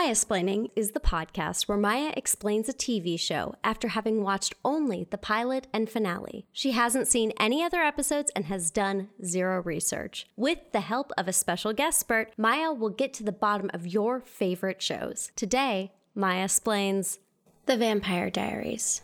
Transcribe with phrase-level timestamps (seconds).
[0.00, 5.06] Maya Splaining is the podcast where Maya explains a TV show after having watched only
[5.10, 6.46] the pilot and finale.
[6.52, 10.26] She hasn't seen any other episodes and has done zero research.
[10.38, 13.86] With the help of a special guest spurt, Maya will get to the bottom of
[13.86, 15.32] your favorite shows.
[15.36, 17.18] Today, Maya explains
[17.66, 19.02] The Vampire Diaries.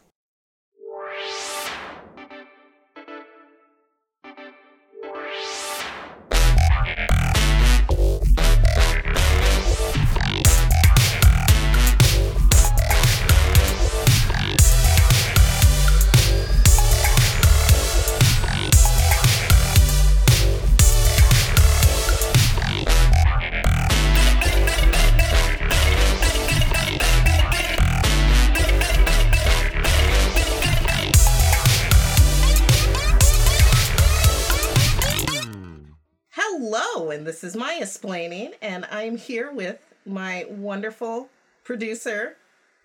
[37.86, 41.28] This is Maya Splaining, and I'm here with my wonderful
[41.62, 42.36] producer,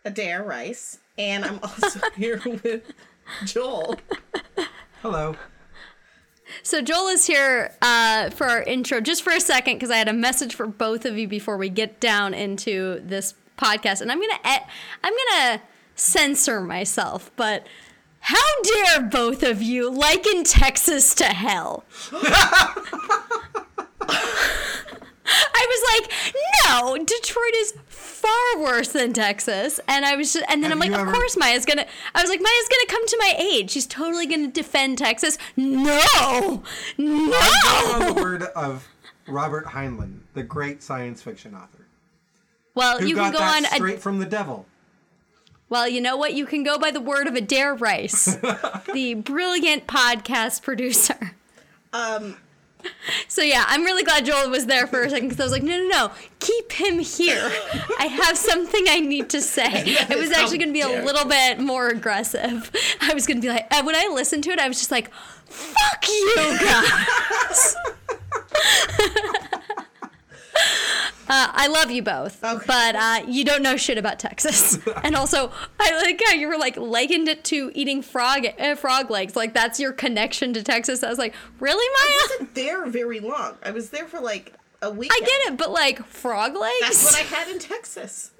[0.06, 2.84] Adair Rice, and I'm also here with
[3.46, 4.00] Joel.
[5.02, 5.36] Hello.
[6.62, 10.08] So Joel is here uh, for our intro, just for a second, because I had
[10.08, 14.20] a message for both of you before we get down into this podcast, and I'm
[14.20, 14.68] gonna e-
[15.04, 15.62] I'm gonna
[15.96, 17.66] censor myself, but
[18.20, 21.86] how dare both of you liken Texas to hell?
[25.54, 26.36] I was like,
[26.68, 30.80] no, Detroit is far worse than Texas, and I was just, and then Have I'm
[30.80, 31.86] like, you of ever- course Maya's gonna.
[32.16, 33.72] I was like, Maya's gonna come to my aid.
[33.72, 35.38] She's totally gonna defend Texas.
[35.58, 36.64] No,
[36.98, 37.32] no.
[37.94, 38.88] On the word of
[39.28, 41.86] Robert Heinlein, the great science fiction author,
[42.76, 43.76] Well, who you got can go that on.
[43.76, 44.66] straight A, from the devil.
[45.70, 46.34] well, you know what?
[46.34, 48.26] You can go by the word of Adair Rice,
[48.94, 51.32] the brilliant podcast producer.
[51.94, 52.38] Um,
[53.28, 55.64] So yeah, I'm really glad Joel was there for a second because I was like,
[55.64, 57.52] no, no, no, keep him here.
[57.98, 59.96] I have something I need to say.
[60.10, 62.72] It was actually going to be a little bit more aggressive.
[63.02, 64.92] I was going to be like, and when I listened to it, I was just
[64.92, 65.12] like,
[65.46, 67.76] fuck you guys.
[71.34, 72.66] Uh, I love you both, Okay.
[72.68, 74.78] but uh, you don't know shit about Texas.
[75.04, 75.50] and also,
[75.80, 79.34] I like how you were like likened it to eating frog uh, frog legs.
[79.34, 81.04] Like that's your connection to Texas.
[81.04, 82.10] I was like, really, Maya?
[82.10, 83.58] I wasn't there very long.
[83.64, 85.10] I was there for like a week.
[85.14, 86.76] I get it, but like frog legs.
[86.82, 88.32] That's what I had in Texas.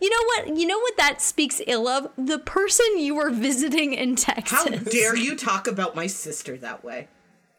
[0.00, 0.56] You know what?
[0.56, 4.58] You know what that speaks ill of the person you were visiting in Texas.
[4.58, 7.08] How dare you talk about my sister that way?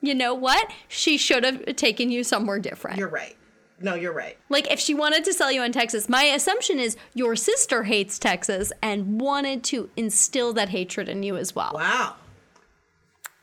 [0.01, 0.71] You know what?
[0.87, 2.97] She should have taken you somewhere different.
[2.97, 3.35] You're right.
[3.83, 4.37] No, you're right.
[4.49, 8.19] like if she wanted to sell you on Texas, my assumption is your sister hates
[8.19, 11.71] Texas and wanted to instill that hatred in you as well.
[11.73, 12.15] Wow.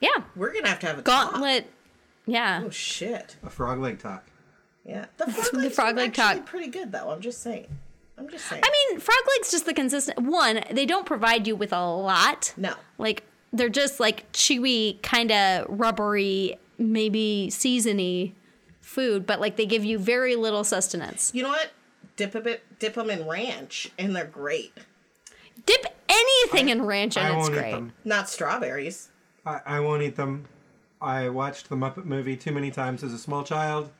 [0.00, 0.10] Yeah.
[0.36, 1.32] We're gonna have to have a talk.
[1.32, 1.66] Gauntlet.
[2.26, 2.62] Yeah.
[2.64, 3.36] Oh shit.
[3.42, 4.24] A frog leg talk.
[4.84, 5.06] Yeah.
[5.16, 6.46] The frog The legs frog leg actually talk.
[6.46, 7.10] pretty good though.
[7.10, 7.66] I'm just saying.
[8.16, 8.62] I'm just saying.
[8.64, 10.60] I mean, frog legs just the consistent one.
[10.70, 12.52] They don't provide you with a lot.
[12.56, 12.74] no.
[12.98, 13.22] Like
[13.52, 18.32] they're just like chewy, kind of rubbery, maybe seasony
[18.88, 21.30] food, but like they give you very little sustenance.
[21.34, 21.70] You know what?
[22.16, 24.72] Dip a bit, dip them in ranch, and they're great.
[25.66, 27.72] Dip anything in ranch and I it's won't eat great.
[27.72, 27.92] them.
[28.04, 29.10] Not strawberries.
[29.44, 30.46] I, I won't eat them.
[31.00, 33.90] I watched the Muppet movie too many times as a small child,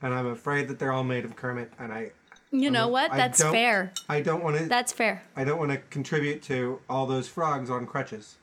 [0.00, 1.72] and I'm afraid that they're all made of Kermit.
[1.78, 2.12] And I,
[2.52, 3.10] You know what?
[3.12, 3.92] I That's don't- fair.
[4.08, 4.64] I don't want to.
[4.66, 5.22] That's fair.
[5.36, 8.36] I don't want to contribute to all those frogs on crutches.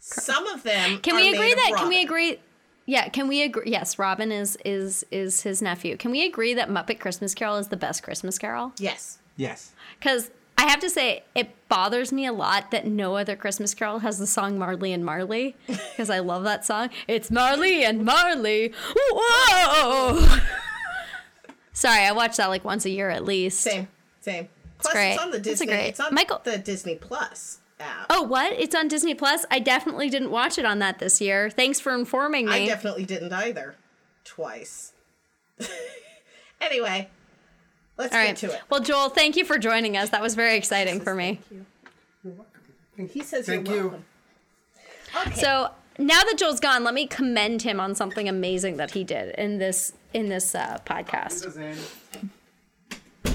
[0.00, 0.98] Some of them.
[0.98, 1.72] Can are we made agree of that?
[1.76, 2.40] Can we agree?
[2.86, 3.64] Yeah, can we agree?
[3.66, 5.96] Yes, Robin is is is his nephew.
[5.96, 8.72] Can we agree that Muppet Christmas Carol is the best Christmas Carol?
[8.78, 9.18] Yes.
[9.36, 9.72] Yes.
[9.98, 14.00] Because I have to say, it bothers me a lot that no other Christmas Carol
[14.00, 15.56] has the song Marley and Marley.
[15.66, 16.90] Because I love that song.
[17.08, 18.72] It's Marley and Marley.
[18.94, 20.38] Whoa!
[21.72, 23.60] Sorry, I watch that like once a year at least.
[23.60, 23.88] Same.
[24.20, 24.48] Same.
[24.78, 25.12] Plus, great.
[25.14, 25.66] it's on the It's Disney.
[25.66, 28.06] great- It's on Michael- the Disney Plus app.
[28.08, 28.52] Oh, what?
[28.52, 29.44] It's on Disney Plus?
[29.50, 31.50] I definitely didn't watch it on that this year.
[31.50, 32.52] Thanks for informing me.
[32.52, 33.74] I definitely didn't either.
[34.24, 34.92] Twice.
[36.60, 37.08] anyway,
[37.98, 38.36] let's All get right.
[38.36, 38.60] to it.
[38.70, 40.10] Well, Joel, thank you for joining us.
[40.10, 41.40] That was very exciting for me.
[43.10, 44.04] He says Thank you're you.
[45.26, 45.40] Okay.
[45.40, 49.34] So now that Joel's gone, let me commend him on something amazing that he did
[49.36, 51.46] in this in this uh, podcast.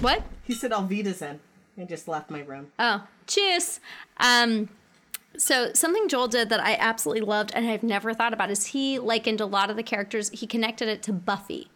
[0.02, 0.24] What?
[0.44, 1.40] he said Alvida's in
[1.78, 2.68] and just left my room.
[2.80, 3.80] Oh, cheers.
[4.18, 4.70] Um,
[5.38, 8.98] so something Joel did that I absolutely loved and I've never thought about is he
[9.00, 10.30] likened a lot of the characters.
[10.32, 11.70] He connected it to Buffy,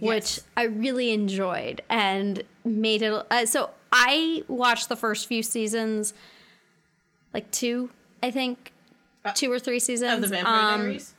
[0.00, 3.26] which I really enjoyed and made it.
[3.30, 6.12] Uh, so I watched the first few seasons,
[7.32, 7.90] like two,
[8.22, 8.72] I think,
[9.34, 11.13] two or three seasons Of the Vampire Um, Diaries?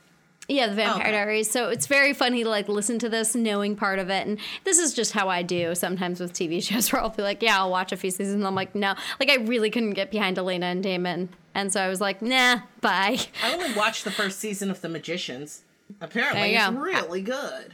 [0.48, 1.10] Yeah, the Vampire Okay.
[1.10, 1.50] Diaries.
[1.50, 4.26] So it's very funny to like listen to this, knowing part of it.
[4.26, 7.42] And this is just how I do sometimes with TV shows where I'll be like,
[7.42, 8.36] yeah, I'll watch a few seasons.
[8.36, 8.94] And I'm like, no.
[9.18, 11.30] Like, I really couldn't get behind Elena and Damon.
[11.54, 13.18] And so I was like, nah, bye.
[13.42, 15.62] I only watched the first season of The Magicians.
[16.00, 16.72] Apparently, it's go.
[16.72, 17.72] really good.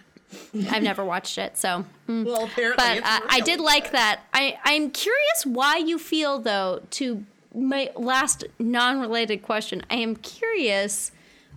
[0.70, 1.58] I've never watched it.
[1.58, 2.25] So, mm.
[2.26, 3.92] Well, apparently, but it's uh, I did like good.
[3.92, 4.20] that.
[4.32, 10.16] I, I'm curious why you feel, though, to my last non related question, I am
[10.16, 11.12] curious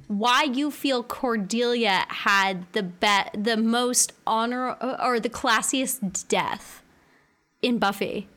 [0.08, 6.82] why you feel Cordelia had the be- the most honor or the classiest death
[7.62, 8.28] in Buffy.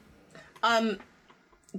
[0.63, 0.99] Um,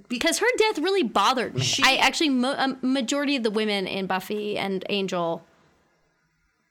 [0.07, 1.61] Because her death really bothered me.
[1.63, 5.43] She- I actually, mo- a majority of the women in Buffy and Angel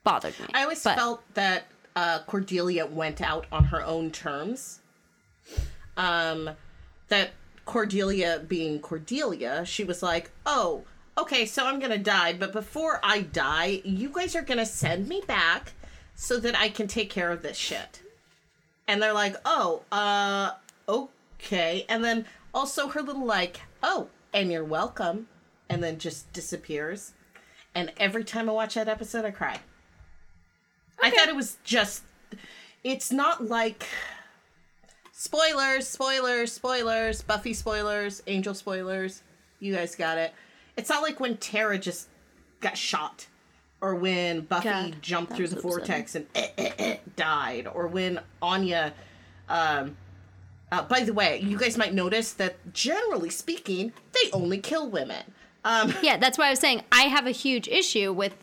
[0.04, 0.46] bothered me.
[0.54, 1.64] I always But- felt that
[1.96, 4.78] uh, Cordelia went out on her own terms.
[5.96, 6.50] Um,
[7.08, 7.30] that
[7.64, 10.84] Cordelia, being Cordelia, she was like, "Oh,
[11.18, 15.22] okay, so I'm gonna die, but before I die, you guys are gonna send me
[15.26, 15.72] back
[16.14, 18.02] so that I can take care of this shit."
[18.86, 20.52] And they're like, "Oh, uh,
[20.88, 25.28] okay," and then also her little like, "Oh, and you're welcome,"
[25.68, 27.12] and then just disappears.
[27.74, 29.60] And every time I watch that episode, I cry.
[31.00, 32.02] I thought it was just.
[32.82, 33.86] It's not like.
[35.12, 39.22] Spoilers, spoilers, spoilers, Buffy spoilers, Angel spoilers.
[39.58, 40.32] You guys got it.
[40.78, 42.08] It's not like when Tara just
[42.60, 43.26] got shot,
[43.80, 48.20] or when Buffy God, jumped through the vortex and eh, eh, eh, died, or when
[48.40, 48.94] Anya.
[49.48, 49.96] Um,
[50.70, 55.24] uh, by the way, you guys might notice that generally speaking, they only kill women.
[55.64, 58.34] Um, Yeah, that's why I was saying I have a huge issue with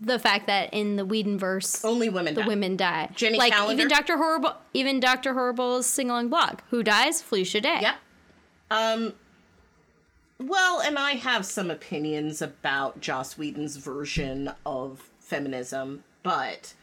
[0.00, 2.34] the fact that in the Whedonverse, only women.
[2.34, 2.46] the die.
[2.48, 3.10] women die.
[3.14, 3.72] Jenny like Calendar?
[3.74, 6.60] even Doctor Horrible, even Doctor Horrible's sing-along blog.
[6.70, 7.22] Who dies?
[7.22, 7.78] Felicia Day.
[7.80, 7.96] Yep.
[8.70, 9.12] Um.
[10.40, 16.74] Well, and I have some opinions about Joss Whedon's version of feminism, but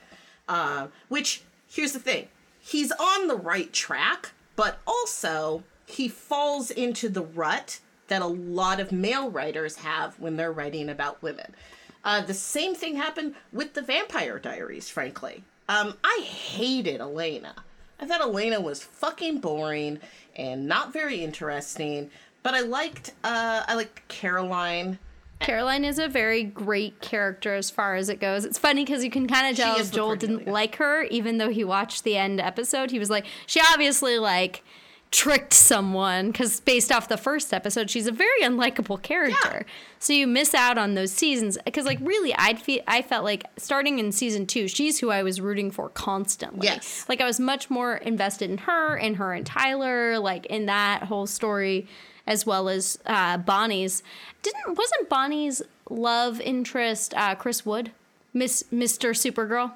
[0.50, 2.28] uh, which here's the thing:
[2.60, 8.82] he's on the right track, but also he falls into the rut that a lot
[8.82, 11.56] of male writers have when they're writing about women.
[12.04, 15.44] Uh, the same thing happened with the Vampire Diaries, frankly.
[15.70, 17.56] Um, I hated Elena.
[18.00, 20.00] I thought Elena was fucking boring
[20.36, 22.12] and not very interesting.
[22.46, 25.00] But I liked uh, I liked Caroline.
[25.40, 28.46] Caroline is a very great character as far as it goes.
[28.46, 31.64] It's funny because you can kind of tell Joel didn't like her, even though he
[31.64, 32.92] watched the end episode.
[32.92, 34.64] He was like, she obviously like
[35.10, 39.66] tricked someone because based off the first episode, she's a very unlikable character.
[39.98, 43.44] So you miss out on those seasons because like really, I'd feel I felt like
[43.58, 46.68] starting in season two, she's who I was rooting for constantly.
[46.68, 47.06] Yes.
[47.10, 51.06] like I was much more invested in her and her and Tyler, like in that
[51.06, 51.88] whole story
[52.28, 54.04] as well as uh, Bonnie's.
[54.42, 57.92] Didn't wasn't Bonnie's love interest uh, Chris Wood,
[58.34, 59.74] Miss Mister Supergirl?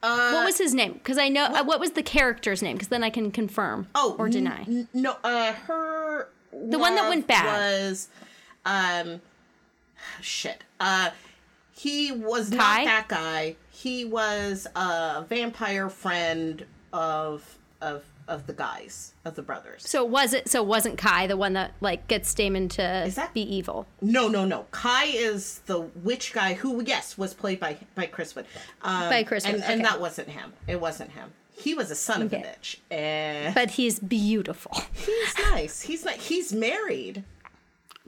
[0.00, 0.94] what was his name?
[0.94, 2.74] Because I know uh, what was the character's name?
[2.76, 4.62] Because then I can confirm Oh, or deny.
[4.66, 7.44] n- no, uh, her The one that went bad.
[7.46, 8.08] was,
[8.64, 9.20] um,
[10.20, 10.64] shit.
[10.80, 11.10] Uh,
[11.72, 12.56] he was Kai?
[12.56, 13.54] not that guy.
[13.70, 19.82] He was a vampire friend of of of the guys of the brothers.
[19.88, 20.48] so was it?
[20.48, 23.86] So wasn't Kai the one that like gets Damon to is that- be evil?
[24.00, 24.66] No, no, no.
[24.70, 28.46] Kai is the witch guy who, yes, was played by by Chris Wood.
[28.82, 29.82] Um, By Chris and, Wood, and okay.
[29.90, 30.52] that wasn't him.
[30.68, 31.32] It wasn't him.
[31.54, 32.76] He was a son of a bitch.
[32.90, 34.72] And But he's beautiful.
[34.94, 35.82] he's nice.
[35.82, 36.14] He's not.
[36.14, 37.24] He's married.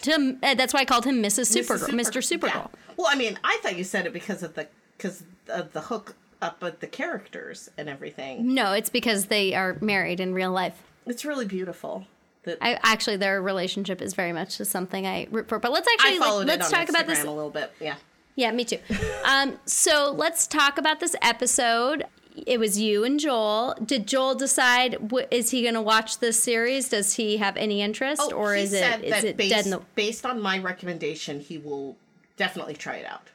[0.02, 1.56] To, uh, that's why I called him Mrs.
[1.56, 1.64] Mrs.
[1.64, 2.38] Supergirl, Mr.
[2.38, 2.70] Supergirl.
[2.70, 2.80] yeah.
[2.96, 6.14] Well, I mean, I thought you said it because of the because of the hook
[6.44, 8.54] up with the characters and everything.
[8.54, 10.82] No, it's because they are married in real life.
[11.06, 12.06] It's really beautiful.
[12.44, 15.58] That I actually their relationship is very much just something I root for.
[15.58, 17.24] But let's actually like, let's talk about this.
[17.24, 17.72] A little bit.
[17.80, 17.96] Yeah.
[18.36, 18.78] Yeah, me too.
[19.24, 22.04] um, so let's talk about this episode.
[22.46, 23.76] It was you and Joel.
[23.84, 26.88] Did Joel decide wh- is he going to watch this series?
[26.88, 29.64] Does he have any interest, or Oh, he is said it is it based, dead
[29.66, 29.80] in the?
[29.94, 31.96] based on my recommendation, he will
[32.36, 33.28] definitely try it out.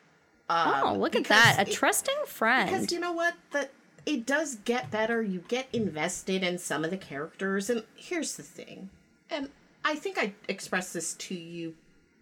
[0.50, 1.56] Um, Oh, look at that!
[1.60, 2.70] A it- trusting friend.
[2.70, 3.36] Because you know what?
[3.52, 3.72] That
[4.06, 5.22] it does get better.
[5.22, 8.90] You get invested in some of the characters, and here's the thing.
[9.30, 9.50] And
[9.86, 11.76] I think I expressed this to you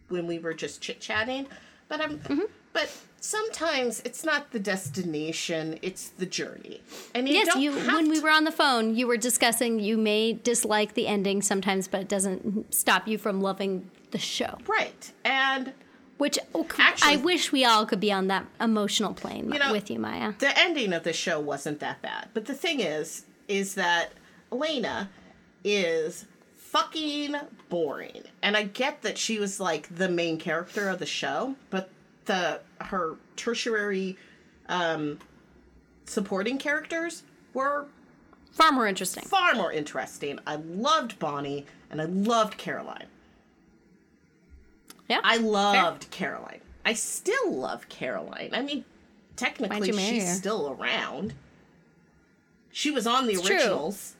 [0.09, 1.47] when we were just chit chatting,
[1.87, 2.19] but I'm.
[2.19, 2.41] Mm-hmm.
[2.73, 6.81] But sometimes it's not the destination; it's the journey.
[7.15, 7.71] And you yes, you.
[7.71, 11.87] When we were on the phone, you were discussing you may dislike the ending sometimes,
[11.87, 14.57] but it doesn't stop you from loving the show.
[14.67, 15.73] right, and
[16.17, 19.71] Which oh, Actually- I wish we all could be on that emotional plane You know,
[19.71, 20.33] with you, Maya.
[20.39, 22.29] the ending of the show wasn't that bad.
[22.33, 24.13] But the thing is, is that
[24.51, 25.09] Elena
[25.63, 27.35] is fucking
[27.69, 28.23] boring.
[28.41, 31.89] And I get that she was like the main character of the show, but
[32.25, 34.17] the her tertiary
[34.69, 35.19] um,
[36.05, 37.85] supporting characters were
[38.51, 39.23] Far more interesting.
[39.23, 40.39] far more interesting.
[40.47, 43.05] I loved Bonnie and I loved Caroline.
[45.09, 45.19] Yeah.
[45.23, 46.61] I loved Caroline.
[46.85, 48.49] I still love Caroline.
[48.53, 48.85] I mean,
[49.35, 50.33] technically, she's her?
[50.35, 51.33] still around.
[52.71, 53.55] She was on the It's true.
[53.55, 54.15] originals,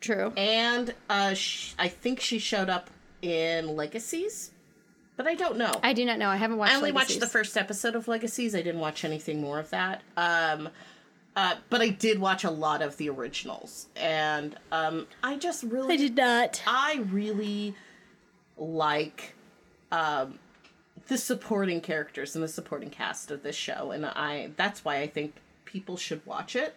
[0.00, 0.32] True.
[0.36, 2.90] and uh, sh- I think she showed up
[3.22, 4.52] in Legacies,
[5.16, 5.72] but I don't know.
[5.82, 6.28] I do not know.
[6.28, 6.72] I haven't watched.
[6.72, 7.16] I only Legacies.
[7.16, 8.54] watched the first episode of Legacies.
[8.54, 10.02] I didn't watch anything more of that.
[10.16, 10.68] Um,
[11.36, 15.94] uh, but I did watch a lot of the originals, and um, I just really
[15.94, 16.62] I did not.
[16.66, 17.74] I really
[18.56, 19.33] like
[19.94, 20.38] um,
[21.06, 25.06] the supporting characters and the supporting cast of this show, and I that's why I
[25.06, 25.34] think
[25.64, 26.74] people should watch it,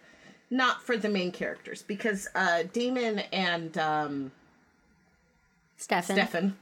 [0.50, 4.31] not for the main characters, because uh, Damon and um,
[5.77, 6.15] Stefan.
[6.15, 6.57] Stefan,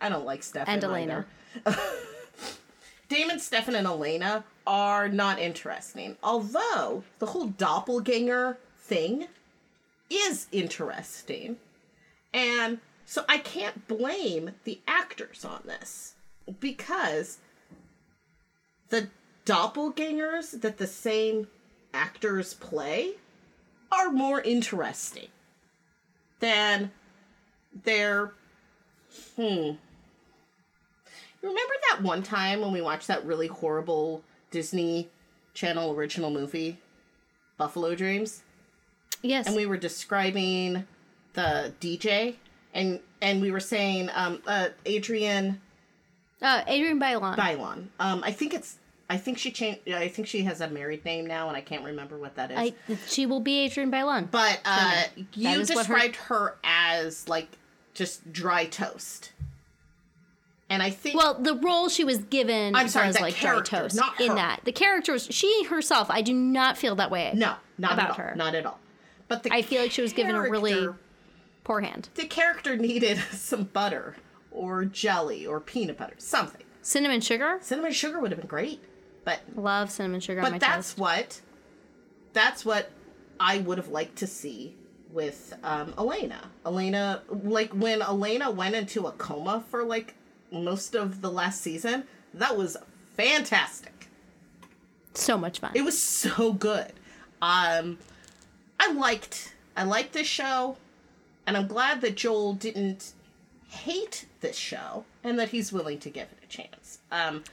[0.00, 1.26] I don't like Stefan And Elena.
[3.08, 6.16] Damon, Stefan, and Elena are not interesting.
[6.22, 9.26] Although the whole doppelganger thing
[10.10, 11.58] is interesting.
[12.32, 16.14] And so I can't blame the actors on this
[16.60, 17.38] because
[18.88, 19.08] the
[19.46, 21.48] doppelgangers that the same
[21.92, 23.14] actors play
[23.92, 25.28] are more interesting
[26.40, 26.90] than
[27.84, 28.32] their
[29.36, 29.72] hmm
[31.44, 35.10] Remember that one time when we watched that really horrible Disney
[35.52, 36.78] Channel original movie,
[37.58, 38.42] Buffalo Dreams?
[39.20, 39.46] Yes.
[39.46, 40.86] And we were describing
[41.34, 42.36] the DJ
[42.74, 45.60] and and we were saying um uh Adrienne
[46.42, 47.36] uh, Adrienne Bailon.
[47.38, 47.86] Bailon.
[47.98, 48.76] Um I think it's
[49.08, 51.84] I think she changed I think she has a married name now and I can't
[51.84, 52.58] remember what that is.
[52.58, 52.74] I,
[53.06, 54.30] she will be Adrienne Bailon.
[54.30, 57.48] but uh you what her- described her as like
[57.94, 59.30] just dry toast.
[60.70, 63.94] And I think Well, the role she was given I'm sorry, was like dry toast.
[63.94, 66.08] not in that, the character was she herself.
[66.10, 67.30] I do not feel that way.
[67.34, 68.16] No, not about at all.
[68.16, 68.34] her.
[68.34, 68.80] Not at all.
[69.28, 70.88] But the I feel like she was given a really-
[71.64, 72.08] Poor hand.
[72.14, 74.16] the character needed some butter
[74.50, 76.62] or jelly or peanut butter, something.
[76.82, 77.58] Cinnamon sugar.
[77.62, 78.80] Cinnamon sugar would have been great,
[79.24, 80.98] but Love cinnamon sugar on my but that's toast.
[80.98, 81.40] what
[82.34, 82.90] that's what
[83.40, 84.74] I would have liked to see
[85.10, 86.50] with um, Elena.
[86.66, 90.14] Elena, like when Elena went into a coma for like
[90.50, 92.04] most of the last season,
[92.34, 92.76] that was
[93.16, 94.08] fantastic.
[95.14, 95.70] So much fun.
[95.74, 96.92] It was so good.
[97.40, 97.98] Um,
[98.80, 100.76] I liked I liked this show,
[101.46, 103.12] and I'm glad that Joel didn't
[103.68, 106.98] hate this show and that he's willing to give it a chance.
[107.10, 107.44] Um,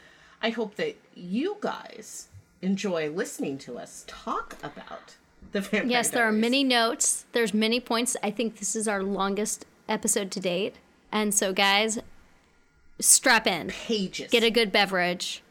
[0.42, 2.28] I hope that you guys
[2.62, 5.16] enjoy listening to us talk about
[5.52, 7.26] the Vampire yes, there are many notes.
[7.32, 8.16] There's many points.
[8.24, 10.76] I think this is our longest episode to date.
[11.12, 12.00] And so, guys,
[13.00, 13.68] strap in.
[13.68, 14.32] pages.
[14.32, 15.44] Get a good beverage.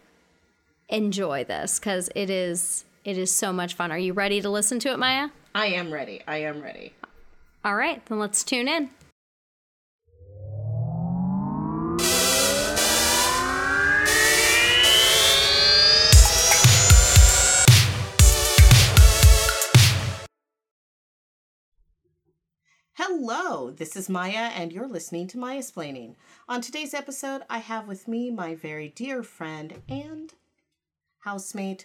[0.88, 3.92] Enjoy this because it is it is so much fun.
[3.92, 5.28] Are you ready to listen to it, Maya?
[5.54, 6.22] I am ready.
[6.26, 6.94] I am ready.
[7.62, 8.88] All right, then let's tune in.
[22.94, 26.16] Hello, this is Maya, and you're listening to Maya Explaining.
[26.48, 30.32] On today's episode, I have with me my very dear friend and
[31.24, 31.84] housemate,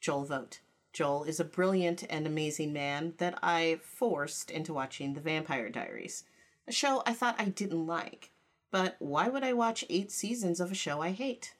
[0.00, 0.60] Joel Vogt.
[0.96, 6.24] Joel is a brilliant and amazing man that I forced into watching The Vampire Diaries,
[6.66, 8.30] a show I thought I didn't like.
[8.70, 11.52] But why would I watch eight seasons of a show I hate?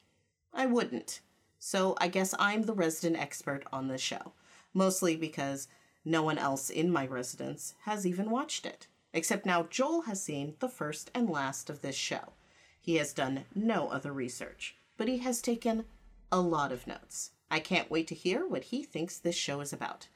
[0.51, 1.21] I wouldn't.
[1.59, 4.33] So I guess I'm the resident expert on this show,
[4.73, 5.67] mostly because
[6.03, 8.87] no one else in my residence has even watched it.
[9.13, 12.33] Except now Joel has seen the first and last of this show.
[12.81, 15.85] He has done no other research, but he has taken
[16.31, 17.33] a lot of notes.
[17.49, 20.07] I can't wait to hear what he thinks this show is about.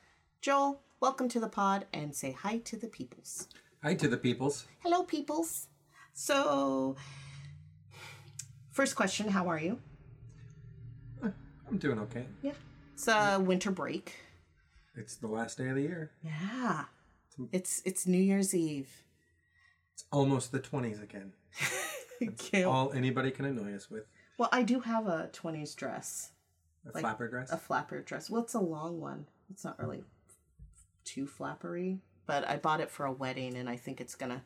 [0.41, 3.47] Joel, welcome to the pod and say hi to the peoples.
[3.83, 4.65] Hi to the peoples.
[4.83, 5.67] Hello, peoples.
[6.13, 6.97] So,
[8.71, 9.79] first question How are you?
[11.23, 12.25] I'm doing okay.
[12.41, 12.51] Yeah.
[12.93, 14.17] It's uh, winter break.
[14.95, 16.11] It's the last day of the year.
[16.21, 16.85] Yeah.
[17.53, 19.03] It's it's New Year's Eve.
[19.93, 21.31] It's almost the 20s again.
[22.65, 24.03] All anybody can annoy us with.
[24.37, 26.31] Well, I do have a 20s dress,
[26.85, 27.51] A Like, flapper dress.
[27.51, 28.29] a flapper dress.
[28.29, 29.27] Well, it's a long one.
[29.49, 30.03] It's not really
[31.03, 34.43] too flappery, but I bought it for a wedding, and I think it's gonna.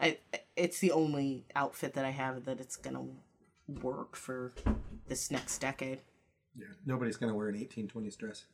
[0.00, 0.18] I
[0.56, 3.04] it's the only outfit that I have that it's gonna
[3.82, 4.52] work for
[5.08, 6.00] this next decade.
[6.56, 6.66] yeah.
[6.86, 8.44] Nobody's going to wear an 1820s dress.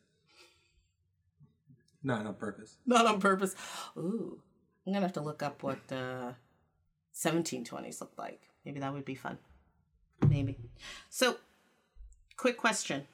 [2.02, 2.76] Not on purpose.
[2.84, 3.54] Not on purpose.
[3.96, 4.38] Ooh,
[4.86, 6.32] I'm gonna have to look up what uh,
[7.14, 8.42] 1720s look like.
[8.64, 9.38] Maybe that would be fun.
[10.28, 10.58] Maybe.
[11.10, 11.36] So,
[12.36, 13.06] quick question: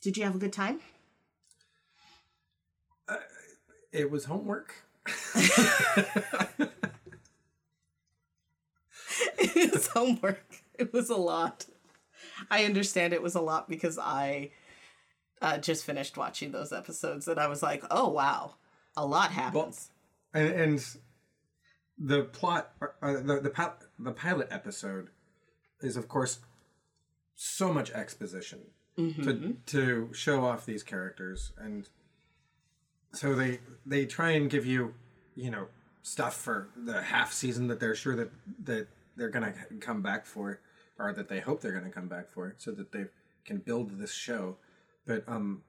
[0.00, 0.80] Did you have a good time?
[3.90, 4.74] It was homework.
[9.38, 10.62] it was homework.
[10.78, 11.66] It was a lot.
[12.50, 14.50] I understand it was a lot because I
[15.40, 18.54] uh, just finished watching those episodes and I was like, oh wow,
[18.96, 19.90] a lot happens.
[20.34, 20.86] and, and
[21.98, 25.08] the plot, uh, the the, the pilot episode,
[25.80, 26.40] is of course
[27.34, 28.60] so much exposition
[28.98, 31.88] to to show off these characters, and
[33.12, 34.94] so they they try and give you,
[35.36, 35.68] you know,
[36.02, 38.30] stuff for the half season that they're sure that
[38.64, 40.60] that they're gonna come back for,
[40.98, 43.04] or that they hope they're gonna come back for, so that they
[43.44, 44.56] can build this show,
[45.06, 45.62] but um,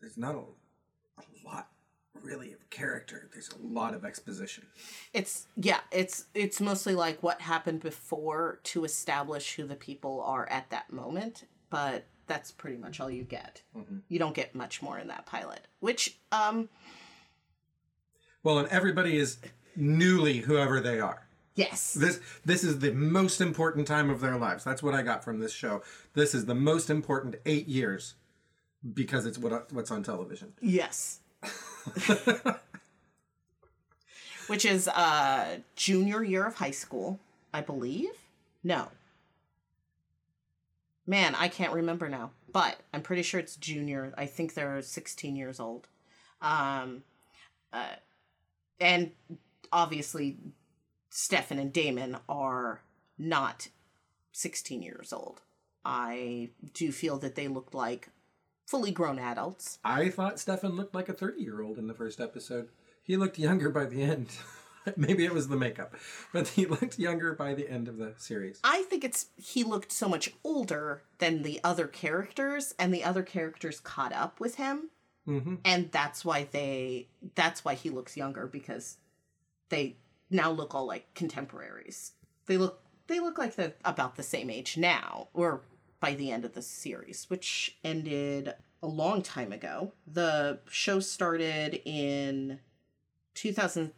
[0.00, 1.68] there's not a, a lot
[2.22, 3.28] really of character.
[3.32, 4.66] There's a lot of exposition.
[5.12, 10.48] It's yeah, it's it's mostly like what happened before to establish who the people are
[10.48, 13.62] at that moment, but that's pretty much all you get.
[14.08, 16.68] You don't get much more in that pilot, which um
[18.42, 19.38] Well, and everybody is
[19.76, 21.26] newly whoever they are.
[21.54, 21.94] yes.
[21.94, 24.64] This this is the most important time of their lives.
[24.64, 25.82] That's what I got from this show.
[26.14, 28.14] This is the most important eight years
[28.94, 30.52] because it's what what's on television.
[30.60, 31.20] Yes.
[34.46, 37.20] Which is uh junior year of high school,
[37.52, 38.10] I believe.
[38.64, 38.88] No.
[41.06, 44.12] Man, I can't remember now, but I'm pretty sure it's junior.
[44.16, 45.88] I think they're 16 years old.
[46.40, 47.02] Um
[47.72, 47.96] uh,
[48.80, 49.10] and
[49.72, 50.38] obviously
[51.10, 52.80] Stefan and Damon are
[53.18, 53.68] not
[54.32, 55.42] 16 years old.
[55.84, 58.10] I do feel that they looked like
[58.68, 59.78] fully grown adults.
[59.82, 62.68] I thought Stefan looked like a 30 year old in the first episode.
[63.02, 64.28] He looked younger by the end.
[64.96, 65.94] Maybe it was the makeup,
[66.32, 68.60] but he looked younger by the end of the series.
[68.64, 73.22] I think it's he looked so much older than the other characters, and the other
[73.22, 74.90] characters caught up with him,
[75.26, 75.56] Mm-hmm.
[75.62, 78.96] and that's why they that's why he looks younger because
[79.68, 79.96] they
[80.30, 82.12] now look all like contemporaries.
[82.46, 85.60] They look they look like they're about the same age now, or
[86.00, 89.92] by the end of the series, which ended a long time ago.
[90.06, 92.60] The show started in
[93.34, 93.92] 2000.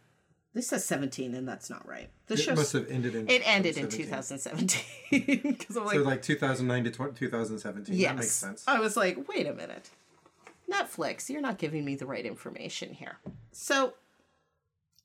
[0.53, 2.09] This says 17, and that's not right.
[2.27, 3.29] The It show must have ended in.
[3.29, 4.67] it ended in 2017.
[5.11, 7.95] 2017 because I'm like, so like 2009 to 20, 2017.
[7.95, 8.09] yes.
[8.09, 8.63] That makes sense.
[8.67, 9.89] I was like, wait a minute,
[10.69, 13.17] Netflix, you're not giving me the right information here.
[13.53, 13.93] So,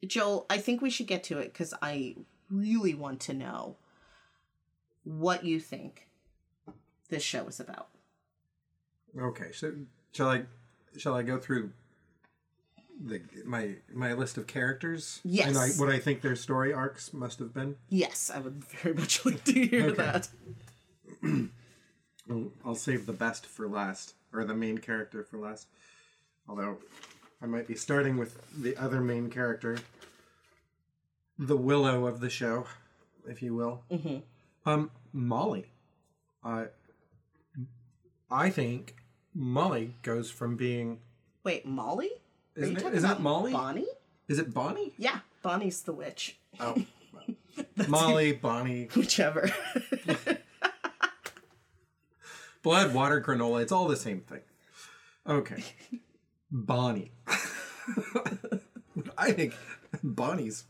[0.05, 2.17] Joel, I think we should get to it because I
[2.51, 3.77] really want to know
[5.05, 6.06] what you think
[7.07, 7.89] this show is about.
[9.19, 9.73] Okay, so
[10.13, 10.43] shall I
[10.99, 11.73] shall I go through
[13.03, 15.21] the my my list of characters?
[15.25, 15.49] Yes.
[15.49, 17.77] And I, what I think their story arcs must have been.
[17.89, 19.97] Yes, I would very much like to hear Okay.
[19.97, 20.29] that.
[22.31, 25.69] I'll, I'll save the best for last, or the main character for last.
[26.49, 26.79] Although
[27.41, 29.79] I might be starting with the other main character,
[31.39, 32.67] the Willow of the show,
[33.29, 33.83] if you will.
[33.91, 34.19] Mm-hmm.
[34.69, 35.67] Um, Molly.
[36.45, 36.67] Uh,
[38.31, 38.97] I think
[39.35, 41.01] Molly goes from being
[41.45, 42.11] Wait, Molly?
[42.57, 43.53] Are Isn't you it- talking isn't it about Molly?
[43.53, 43.87] Bonnie?
[44.29, 44.93] is it Bonnie?
[44.99, 46.37] Yeah, Bonnie's the witch.
[46.59, 46.75] Oh,
[47.89, 49.49] Molly, Bonnie, Whichever.
[52.63, 53.63] blood, water, granola.
[53.63, 54.41] It's all the same thing.
[55.27, 55.63] Okay,
[56.51, 57.13] Bonnie.
[59.19, 59.55] I think
[60.03, 60.65] Bonnie's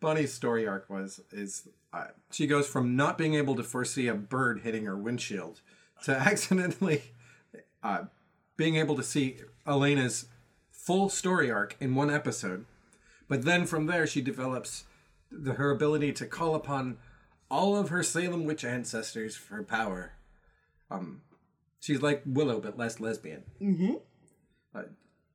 [0.00, 4.14] Bonnie's story arc was is uh, she goes from not being able to foresee a
[4.14, 5.60] bird hitting her windshield
[6.04, 7.02] to accidentally
[7.82, 8.04] uh,
[8.56, 10.26] being able to see Elena's
[10.70, 12.64] full story arc in one episode.
[13.28, 14.84] But then from there, she develops
[15.30, 16.98] the, her ability to call upon
[17.50, 20.12] all of her Salem witch ancestors for power.
[20.90, 21.22] Um,
[21.80, 23.44] she's like Willow, but less lesbian.
[23.60, 23.94] mm-hmm.
[24.74, 24.82] Uh,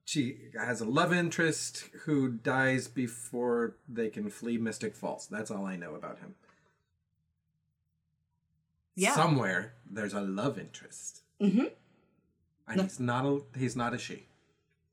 [0.05, 5.27] she has a love interest who dies before they can flee Mystic Falls.
[5.27, 6.35] That's all I know about him.
[8.95, 9.13] Yeah.
[9.15, 11.65] Somewhere there's a love interest, Mm-hmm.
[12.67, 14.27] and he's not a he's not a she.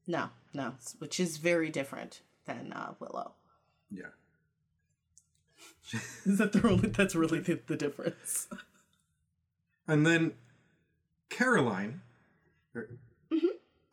[0.07, 3.33] No, no, which is very different than uh, Willow.
[3.91, 4.07] Yeah.
[6.25, 6.89] Is that the only?
[6.89, 8.49] That's really the, the difference.
[9.91, 10.33] And then
[11.31, 12.03] Caroline,
[12.77, 12.91] er,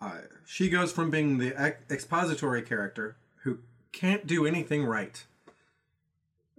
[0.01, 3.59] uh, she goes from being the ex- expository character who
[3.93, 5.23] can't do anything right.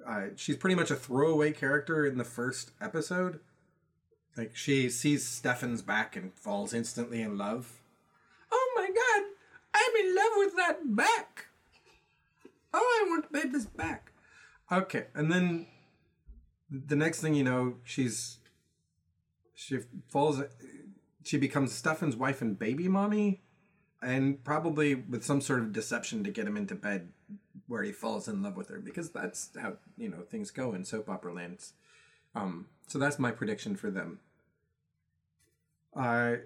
[0.07, 3.40] Uh, she's pretty much a throwaway character in the first episode.
[4.37, 7.81] Like she sees Stefan's back and falls instantly in love.
[8.53, 9.25] Oh my god,
[9.75, 11.47] I'm in love with that back.
[12.73, 14.12] Oh, I want baby's back.
[14.71, 15.66] Okay, and then
[16.71, 18.38] the next thing you know, she's
[19.55, 20.42] she falls
[21.25, 23.42] she becomes Stefan's wife and baby mommy,
[24.03, 27.09] and probably with some sort of deception to get him into bed
[27.68, 30.85] where he falls in love with her because that's how you know things go in
[30.85, 31.72] soap opera lands.
[32.35, 34.20] Um, so that's my prediction for them.
[35.94, 36.40] I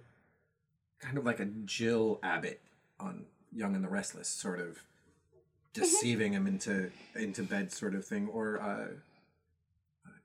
[1.01, 2.61] kind of like a Jill Abbott
[2.99, 4.79] on Young and the Restless, sort of
[5.73, 8.89] deceiving him into into bed, sort of thing, or uh,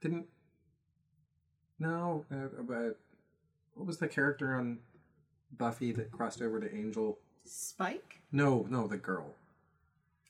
[0.01, 0.27] didn't
[1.79, 2.97] no, uh, but
[3.73, 4.79] what was the character on
[5.57, 7.17] Buffy that crossed over to Angel?
[7.43, 8.21] Spike?
[8.31, 9.33] No, no, the girl.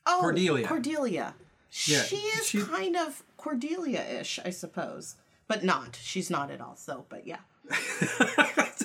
[0.05, 0.67] Oh, Cordelia.
[0.67, 1.33] Cordelia.
[1.87, 5.15] Yeah, she is she- kind of Cordelia-ish, I suppose,
[5.47, 5.97] but not.
[6.01, 6.75] She's not at all.
[6.75, 7.39] So, but yeah.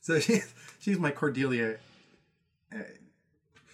[0.00, 0.40] so she,
[0.78, 1.76] she's my Cordelia.
[2.74, 2.78] Uh,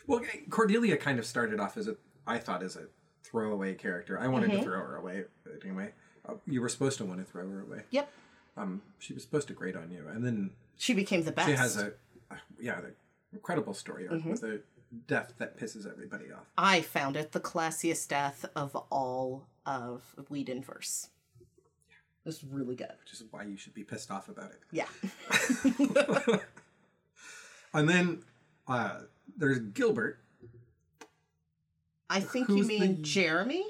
[0.07, 0.21] well,
[0.51, 1.97] Cordelia kind of started off as a,
[2.27, 2.83] I thought, as a
[3.25, 4.19] throwaway character.
[4.19, 5.25] I wanted to throw her away,
[5.65, 5.91] anyway.
[6.29, 7.83] Uh, you were supposed to want to throw her away.
[7.91, 8.11] Yep.
[8.57, 11.49] Um, she was supposed to grate on you, and then She became the best.
[11.49, 11.93] she has a,
[12.31, 12.93] a yeah, the
[13.37, 14.61] incredible story arc with a
[15.07, 16.47] death that pisses everybody off.
[16.57, 21.09] I found it the classiest death of all of Whedonverse.
[21.41, 22.93] It was really good.
[23.05, 24.61] which is why you should be pissed off about it.
[24.73, 24.87] Yeah.
[27.75, 28.23] And then
[28.67, 29.01] uh,
[29.37, 30.19] there's Gilbert.
[32.09, 33.65] I think you mean the- Jeremy?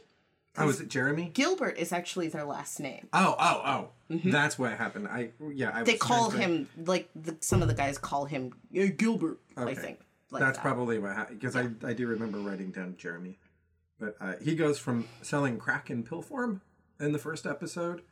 [0.58, 1.30] Oh, is it Jeremy?
[1.34, 3.08] Gilbert is actually their last name.
[3.12, 3.62] Oh, oh,
[4.10, 4.18] oh!
[4.24, 5.08] That's what happened.
[5.08, 5.70] I yeah.
[5.74, 8.52] I They was call trying to- him like the, some of the guys call him
[8.70, 9.38] yeah, Gilbert.
[9.56, 10.00] I think.
[10.30, 10.62] Like That's that.
[10.62, 13.38] probably what happened because I I do remember writing down Jeremy,
[14.00, 16.62] but uh, he goes from selling crack in pill form
[16.98, 18.02] in the first episode,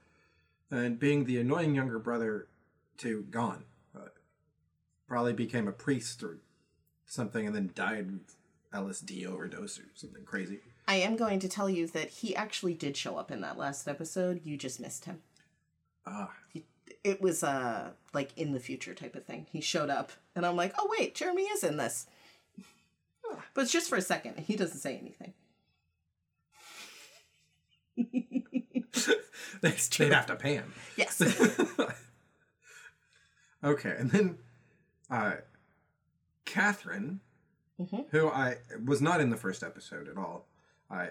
[0.71, 2.47] and being the annoying younger brother,
[2.99, 3.65] to gone.
[3.97, 4.09] Uh,
[5.09, 6.39] probably became a priest or
[7.07, 8.21] something, and then died
[8.73, 10.61] of LSD overdose or something crazy.
[10.87, 13.89] I am going to tell you that he actually did show up in that last
[13.89, 14.41] episode.
[14.45, 15.21] You just missed him.
[16.07, 16.31] Ah,
[17.03, 19.47] It was uh like in the future type of thing.
[19.51, 22.07] He showed up, and I'm like, oh wait, Jeremy is in this.
[23.55, 24.39] But it's just for a second.
[24.41, 25.33] He doesn't say anything.
[29.61, 30.07] That's true.
[30.07, 30.73] they'd have to pay him.
[30.97, 31.21] Yes.
[33.65, 34.39] okay, and then
[35.11, 35.35] uh,
[36.45, 37.21] Catherine,
[37.81, 38.07] Mhm.
[38.11, 40.47] who I was not in the first episode at all.
[40.91, 41.09] I,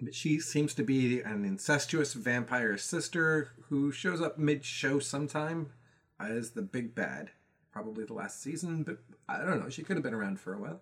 [0.00, 5.72] but she seems to be an incestuous vampire sister who shows up mid-show sometime
[6.20, 7.30] as the big bad.
[7.72, 9.68] Probably the last season, but I don't know.
[9.68, 10.80] She could have been around for a while.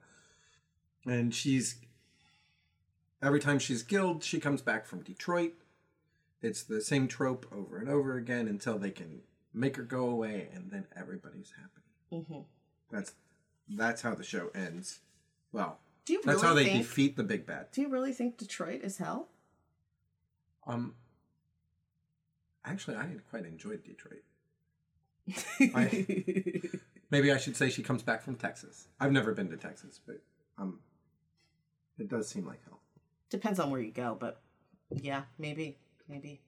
[1.06, 1.76] And she's
[3.22, 5.54] every time she's killed, she comes back from Detroit.
[6.40, 10.48] It's the same trope over and over again until they can make her go away,
[10.54, 12.24] and then everybody's happy.
[12.24, 12.40] hmm
[12.90, 13.12] That's
[13.68, 15.00] that's how the show ends.
[15.52, 16.82] Well, Do you that's really how they think?
[16.82, 17.70] defeat the big bad.
[17.72, 19.28] Do you really think Detroit is hell?
[20.66, 20.94] Um,
[22.64, 24.22] actually, I quite enjoyed Detroit.
[27.10, 28.88] Maybe I should say she comes back from Texas.
[29.00, 30.20] I've never been to Texas, but
[30.58, 30.80] um,
[31.98, 32.80] it does seem like hell.
[33.30, 34.40] Depends on where you go, but
[34.90, 36.40] yeah, maybe, maybe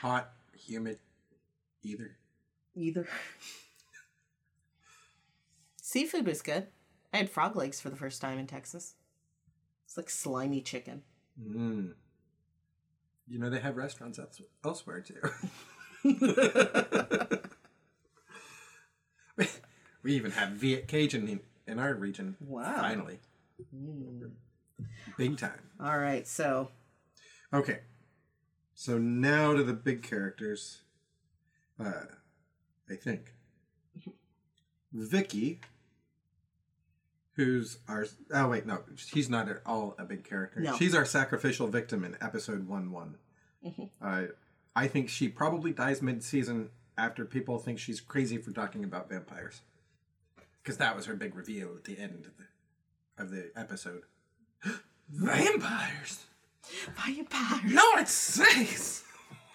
[0.00, 0.98] Hot, humid,
[1.82, 2.16] either.
[2.74, 3.06] either.
[5.82, 6.66] Seafood was good.
[7.16, 8.94] I had frog legs for the first time in Texas.
[9.86, 11.00] It's like slimy chicken.
[11.42, 11.94] Mm.
[13.26, 15.22] You know they have restaurants else- elsewhere too.
[20.02, 22.36] we even have Viet Cajun in, in our region.
[22.38, 22.82] Wow.
[22.82, 23.20] Finally,
[25.16, 25.70] big time.
[25.80, 26.68] All right, so
[27.50, 27.78] Okay,
[28.74, 30.82] so now to the big characters.
[31.82, 32.04] Uh,
[32.90, 33.32] I think
[34.92, 35.62] Vicky,
[37.36, 40.60] who's our oh wait no she's not at all a big character.
[40.60, 40.76] No.
[40.76, 43.16] She's our sacrificial victim in episode one one.
[44.00, 44.26] Uh,
[44.74, 49.08] I think she probably dies mid season after people think she's crazy for talking about
[49.08, 49.62] vampires,
[50.62, 54.02] because that was her big reveal at the end of the, of the episode.
[55.10, 56.26] vampires.
[56.96, 57.72] vampires.
[57.72, 59.04] no Lord sakes!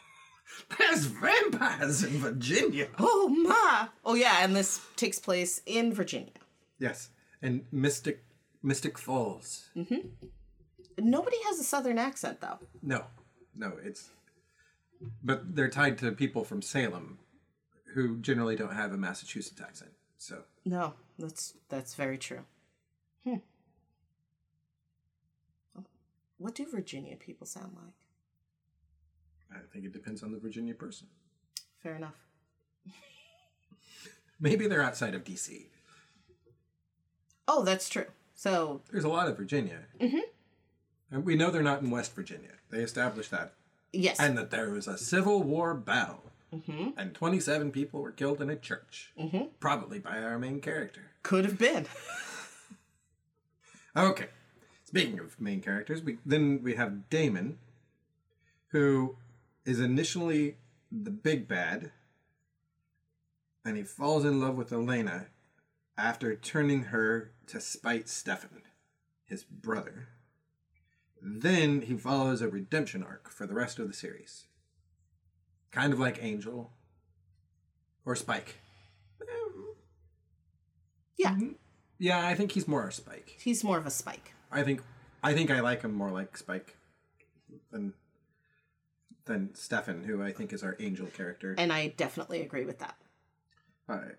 [0.77, 2.87] There's vampires in Virginia.
[2.99, 3.87] Oh my!
[4.05, 6.33] Oh yeah, and this takes place in Virginia.
[6.79, 7.09] Yes,
[7.41, 8.23] and Mystic
[8.63, 9.69] Mystic Falls.
[10.97, 12.59] Nobody has a southern accent though.
[12.81, 13.05] No,
[13.55, 14.09] no, it's.
[15.23, 17.17] But they're tied to people from Salem,
[17.95, 19.91] who generally don't have a Massachusetts accent.
[20.17, 22.41] So No, that's that's very true.
[23.23, 23.37] Hmm.
[26.37, 27.93] What do Virginia people sound like?
[29.53, 31.07] I think it depends on the Virginia person.
[31.83, 32.15] Fair enough.
[34.39, 35.67] Maybe they're outside of D.C.
[37.47, 38.05] Oh, that's true.
[38.35, 39.79] So There's a lot of Virginia.
[39.99, 40.19] Mm-hmm.
[41.11, 42.49] And we know they're not in West Virginia.
[42.69, 43.53] They established that.
[43.91, 46.23] yes, And that there was a Civil War battle.
[46.97, 49.11] and 27 people were killed in a church.
[49.59, 51.01] Probably by our main character.
[51.23, 51.85] Could have been.
[53.95, 54.27] Okay.
[54.85, 57.57] Speaking of main characters, we, then we have Damon,
[58.69, 59.15] who
[59.65, 60.55] is initially
[60.91, 61.91] the big bad,
[63.65, 65.27] and he falls in love with Elena
[66.01, 68.63] after turning her to spite Stefan,
[69.25, 70.07] his brother.
[71.21, 74.45] Then he follows a redemption arc for the rest of the series.
[75.71, 76.71] Kind of like Angel
[78.03, 78.57] or Spike.
[79.21, 79.75] Um,
[81.17, 81.51] yeah, mm-hmm.
[81.99, 83.37] Yeah, I think he's more a Spike.
[83.39, 84.33] he's more of a spike.
[84.51, 84.81] I think
[85.23, 86.75] I think I like him more like Spike
[87.71, 87.93] than
[89.25, 91.53] than Stefan, who I think is our angel character.
[91.57, 92.95] And I definitely agree with that.
[93.87, 94.15] All right.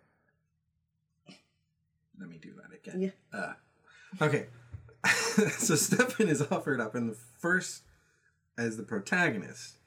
[2.22, 3.12] Let me do that again.
[3.32, 3.36] Yeah.
[3.36, 3.54] Uh,
[4.24, 4.46] okay.
[5.58, 7.82] so Stefan is offered up in the first
[8.56, 9.78] as the protagonist,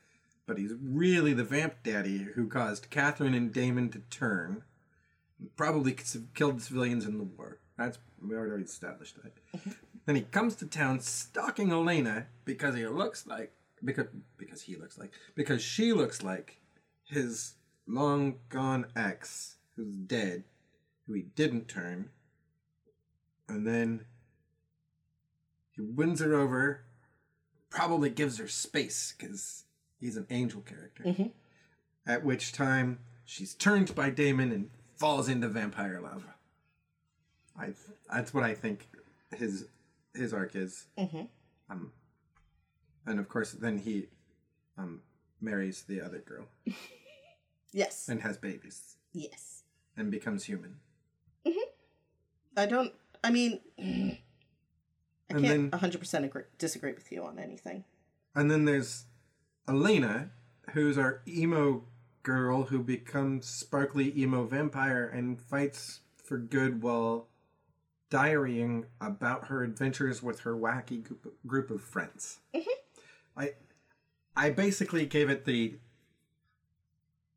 [0.45, 4.63] but he's really the vamp daddy who caused Catherine and Damon to turn.
[5.55, 5.95] Probably
[6.33, 7.59] killed civilians in the war.
[7.77, 9.31] That's we already established that.
[10.05, 14.97] then he comes to town stalking Elena because he looks like because because he looks
[14.97, 16.57] like because she looks like
[17.05, 17.53] his
[17.87, 20.43] long gone ex who's dead,
[21.07, 22.09] who he didn't turn.
[23.47, 24.05] And then
[25.71, 26.81] he wins her over,
[27.69, 29.63] probably gives her space because
[29.99, 31.31] he's an angel character.
[32.07, 36.25] At which time she's turned by Damon and falls into vampire love.
[37.59, 37.73] I
[38.11, 38.87] that's what I think
[39.35, 39.65] his
[40.13, 40.85] his arc is.
[41.69, 41.91] Um,
[43.05, 44.07] and of course, then he
[44.77, 45.01] um
[45.41, 46.45] marries the other girl
[47.71, 48.07] Yes.
[48.07, 49.63] and has babies Yes.
[49.97, 50.77] and becomes human.
[52.57, 52.93] I don't.
[53.25, 53.81] I mean, I
[55.29, 57.83] And can't then- 100% agree, disagree with you on anything.
[58.35, 59.05] And then there's
[59.67, 60.31] Elena,
[60.71, 61.85] who's our emo
[62.21, 67.27] girl who becomes sparkly emo vampire and fights for good while
[68.09, 71.03] diarying about her adventures with her wacky
[71.47, 72.39] group, of friends.
[72.53, 72.69] Mm-hmm.
[73.37, 73.53] I
[74.37, 75.75] I basically gave it the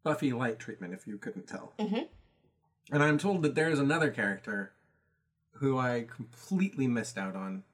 [0.03, 1.73] Buffy light treatment, if you couldn't tell.
[1.79, 2.05] Mm-hmm.
[2.93, 4.73] And I'm told that there is another character
[5.53, 7.65] who I completely missed out on,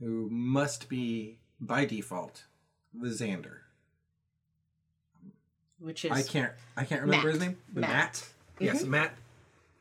[0.00, 2.44] who must be by default
[2.94, 3.58] the Xander.
[5.78, 7.56] Which is I can't I can't remember his name.
[7.72, 7.90] Matt.
[7.90, 8.28] Matt.
[8.60, 9.14] Yes, Matt.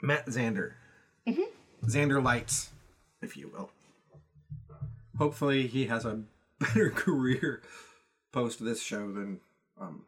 [0.02, 0.72] Matt Xander.
[1.86, 2.70] Xander Lights,
[3.22, 3.70] if you will.
[5.18, 6.22] Hopefully, he has a
[6.60, 7.62] better career
[8.32, 9.40] post this show than
[9.80, 10.04] um.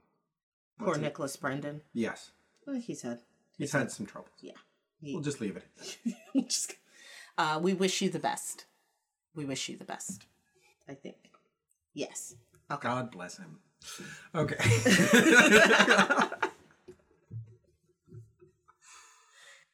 [0.80, 1.82] poor Nicholas Brendon.
[1.94, 2.32] Yes,
[2.66, 3.20] Well, he's had.
[3.58, 4.32] he's had some troubles.
[4.42, 4.54] Yeah.
[5.02, 5.98] He, We'll just leave it.
[6.48, 6.76] just,
[7.38, 8.66] uh, we wish you the best.
[9.36, 10.26] We wish you the best.
[10.88, 11.16] I think.
[11.94, 12.36] Yes.
[12.72, 12.88] Okay.
[12.88, 13.60] God bless him.
[14.34, 14.56] Okay.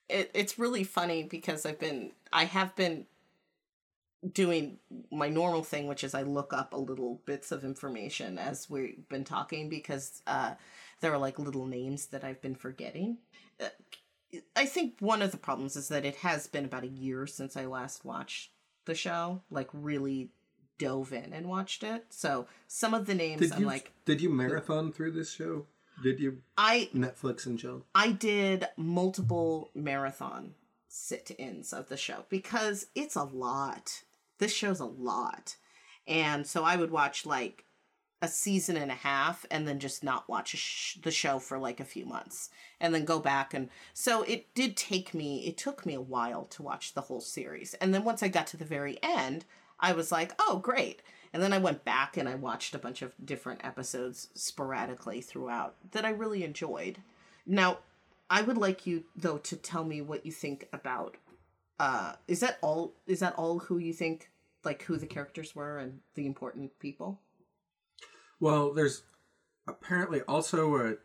[0.10, 3.06] it, it's really funny because I've been I have been
[4.34, 4.80] doing
[5.12, 9.08] my normal thing, which is I look up a little bits of information as we've
[9.08, 10.56] been talking because uh,
[11.00, 13.19] there are like little names that I've been forgetting.
[13.62, 13.69] Uh,
[14.55, 17.57] I think one of the problems is that it has been about a year since
[17.57, 18.51] I last watched
[18.85, 20.29] the show, like really
[20.77, 22.05] dove in and watched it.
[22.09, 25.65] So some of the names did I'm you like did you marathon through this show?
[26.01, 27.85] Did you I Netflix and chill?
[27.93, 30.55] I did multiple marathon
[30.87, 34.03] sit ins of the show because it's a lot.
[34.39, 35.57] This show's a lot.
[36.07, 37.65] And so I would watch like
[38.21, 41.79] a season and a half and then just not watch sh- the show for like
[41.79, 43.53] a few months and then go back.
[43.53, 47.21] And so it did take me, it took me a while to watch the whole
[47.21, 47.73] series.
[47.75, 49.45] And then once I got to the very end,
[49.79, 51.01] I was like, oh, great.
[51.32, 55.75] And then I went back and I watched a bunch of different episodes sporadically throughout
[55.91, 56.97] that I really enjoyed.
[57.45, 57.79] Now,
[58.29, 61.17] I would like you though to tell me what you think about
[61.79, 64.29] uh is that all is that all who you think
[64.63, 67.19] like who the characters were and the important people?
[68.39, 69.04] Well, there's
[69.67, 70.95] apparently also a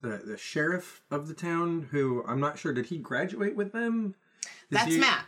[0.00, 4.14] the the sheriff of the town who I'm not sure did he graduate with them?
[4.44, 5.24] Is That's he- Matt.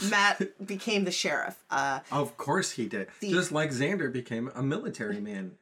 [0.10, 1.62] Matt became the sheriff.
[1.70, 3.08] Uh of course he did.
[3.20, 5.52] The- Just like Xander became a military man.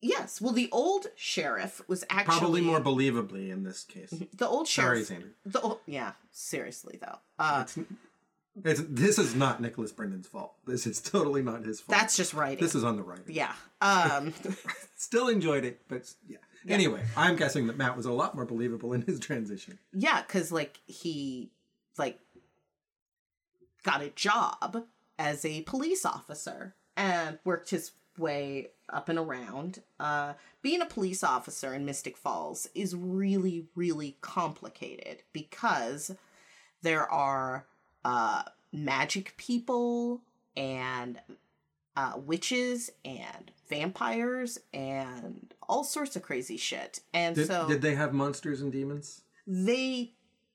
[0.00, 4.14] yes, well the old sheriff was actually Probably more believably in this case.
[4.36, 5.24] the old Sorry, sheriff.
[5.24, 5.30] Xander.
[5.44, 7.18] The old, yeah, seriously though.
[7.38, 7.64] Uh
[8.64, 10.54] It's, this is not Nicholas Brendon's fault.
[10.66, 11.98] This is totally not his fault.
[11.98, 12.62] that's just writing.
[12.62, 13.24] this is on the writer.
[13.28, 13.54] yeah.
[13.80, 14.34] Um
[14.96, 16.38] Still enjoyed it, but yeah.
[16.68, 19.78] Anyway, I'm guessing that Matt was a lot more believable in his transition.
[19.94, 21.50] Yeah, because like he
[21.96, 22.18] like
[23.82, 24.84] got a job
[25.18, 29.80] as a police officer and worked his way up and around.
[29.98, 36.10] Uh, being a police officer in Mystic Falls is really, really complicated because
[36.82, 37.66] there are
[38.04, 40.20] uh, magic people
[40.56, 41.20] and
[41.96, 47.00] uh, witches and vampires and all sorts of crazy shit.
[47.12, 50.12] And Did, so did they have monsters and demons, they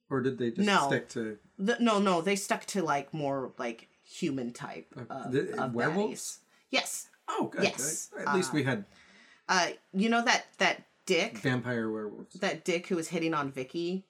[0.10, 0.88] or did they just No.
[0.88, 5.32] stick to The, no, no, they stuck to like more like human type Uh, of,
[5.32, 6.14] the- of werewolves?
[6.22, 6.38] baddies.
[6.72, 7.08] Yes.
[7.28, 7.64] Oh, good.
[7.64, 8.10] Yes.
[8.26, 8.86] At least we had
[9.48, 12.34] Uh, you know that that Dick, vampire werewolves.
[12.40, 14.06] that Dick who was hitting on Vicky,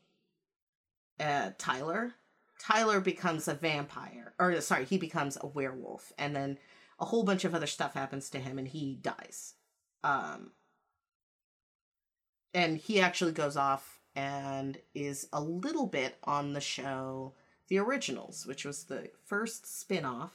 [1.19, 2.13] uh, Tyler.
[2.59, 6.57] Tyler becomes a vampire, or sorry, he becomes a werewolf, and then
[6.99, 9.55] a whole bunch of other stuff happens to him, and he dies.
[10.03, 10.51] Um,
[12.53, 17.33] and he actually goes off and is a little bit on the show
[17.67, 20.31] The Originals, which was the first spin-off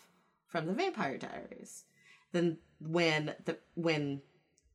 [0.46, 1.85] from the Vampire Diaries.
[2.33, 4.22] Then when the when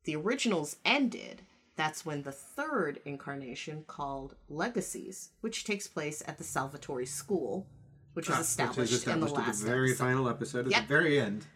[0.04, 1.42] the originals ended,
[1.76, 7.66] that's when the third incarnation called Legacies, which takes place at the Salvatore School,
[8.14, 10.04] which was Ah, which established, in the established last the very episode.
[10.04, 10.80] final episode at Yep.
[10.82, 11.46] the very end.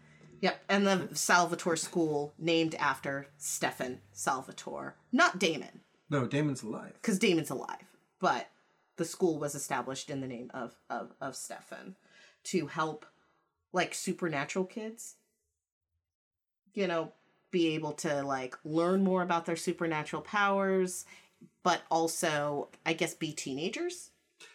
[0.43, 6.95] Yep, and the Salvatore School named after Stefan Salvatore, not Damon, No, Damon's alive.
[6.95, 7.85] because Damon's alive,
[8.19, 8.51] but
[8.97, 11.97] the school was established in the name of of of Stefan
[12.45, 13.07] to help
[13.73, 15.17] like supernatural kids,
[16.75, 17.13] you know,
[17.51, 21.05] be able to like learn more about their supernatural powers,
[21.63, 24.11] but also I guess be teenagers.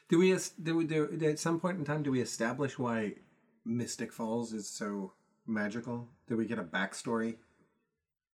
[0.09, 0.37] Do we?
[0.61, 0.85] Do we?
[0.85, 2.03] Do at some point in time?
[2.03, 3.13] Do we establish why
[3.65, 5.13] Mystic Falls is so
[5.47, 6.07] magical?
[6.27, 7.37] Do we get a backstory?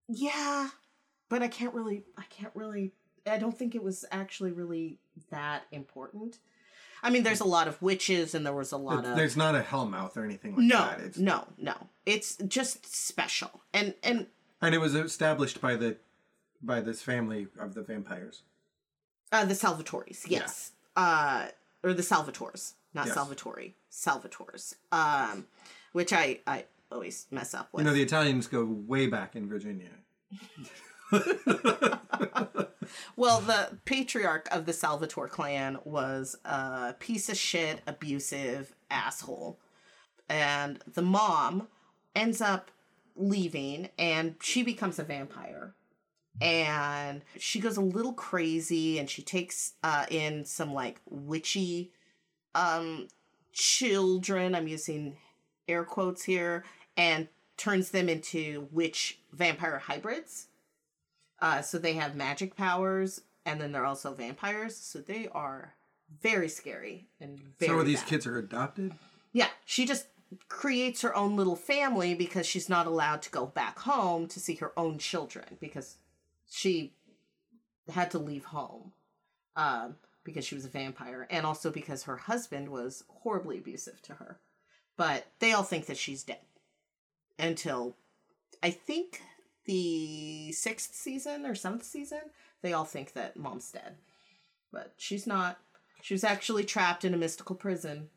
[0.08, 0.68] Yeah,
[1.28, 2.04] but I can't really.
[2.16, 2.92] I can't really.
[3.26, 4.98] I don't think it was actually really
[5.30, 6.38] that important.
[7.02, 9.54] I mean, there's a lot of witches, and there was a lot of There's not
[9.54, 11.00] a Hellmouth or anything like no, that.
[11.00, 11.74] It's, no, no.
[12.04, 14.26] It's just special, and and
[14.62, 15.96] And it was established by the
[16.62, 18.42] by this family of the vampires.
[19.32, 21.46] uh, the Salvatores, yes, uh,
[21.82, 23.14] or the Salvators, not Yes.
[23.14, 25.46] Salvatore, Salvatores, um,
[25.92, 27.84] which I I always mess up with.
[27.84, 29.90] You know, the Italians go way back in Virginia.
[33.16, 39.60] Well, the patriarch of the Salvatore clan was a piece of shit, abusive asshole.
[40.28, 41.68] And the mom
[42.16, 42.70] ends up
[43.20, 45.74] leaving and she becomes a vampire.
[46.40, 51.92] And she goes a little crazy and she takes uh, in some like witchy
[52.54, 53.08] um,
[53.52, 54.54] children.
[54.54, 55.18] I'm using
[55.68, 56.64] air quotes here
[56.96, 60.46] and turns them into witch vampire hybrids.
[61.40, 64.76] Uh, so they have magic powers, and then they're also vampires.
[64.76, 65.74] So they are
[66.22, 67.70] very scary and very.
[67.70, 68.08] so these bad.
[68.08, 68.92] kids are adopted?
[69.32, 70.06] Yeah, she just
[70.48, 74.54] creates her own little family because she's not allowed to go back home to see
[74.56, 75.96] her own children because
[76.48, 76.92] she
[77.88, 78.92] had to leave home
[79.56, 84.14] um, because she was a vampire, and also because her husband was horribly abusive to
[84.14, 84.38] her.
[84.96, 86.40] But they all think that she's dead
[87.38, 87.96] until
[88.62, 89.22] I think
[89.64, 92.20] the sixth season or seventh season.
[92.62, 93.96] They all think that mom's dead,
[94.72, 95.58] but she's not.
[96.02, 98.08] She was actually trapped in a mystical prison.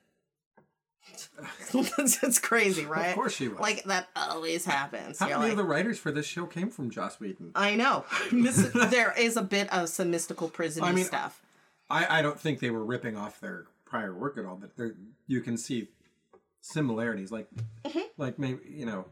[1.73, 3.09] It's crazy, right?
[3.09, 3.59] Of course she was.
[3.59, 5.19] Like that always happens.
[5.19, 7.51] How You're many like, of the writers for this show came from Joss Whedon?
[7.55, 8.05] I know.
[8.31, 11.41] There is a bit of some mystical prison I mean, stuff.
[11.89, 14.95] I, I don't think they were ripping off their prior work at all, but there
[15.27, 15.89] you can see
[16.61, 17.31] similarities.
[17.31, 17.47] Like,
[17.85, 17.99] Mm-hmm.
[18.17, 19.05] like maybe you know,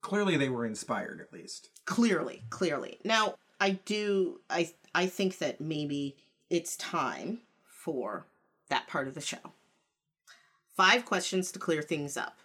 [0.00, 1.68] clearly they were inspired at least.
[1.84, 2.98] Clearly, clearly.
[3.04, 6.16] Now, I do I I think that maybe
[6.50, 8.26] it's time for
[8.70, 9.38] that part of the show.
[10.78, 12.38] Five questions to clear things up.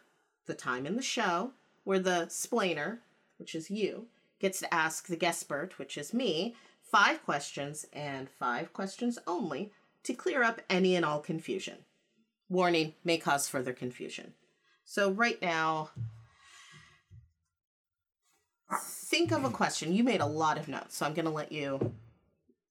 [0.48, 1.52] The time in the show
[1.84, 2.98] where the splainer,
[3.38, 4.08] which is you,
[4.40, 10.16] gets to ask the guestbert, which is me, five questions and five questions only to
[10.16, 11.86] clear up any and all confusion.
[12.50, 14.34] Warning may cause further confusion.
[14.84, 15.92] So right now,
[18.82, 19.94] think of a question.
[19.94, 21.94] You made a lot of notes, so I'm going to let you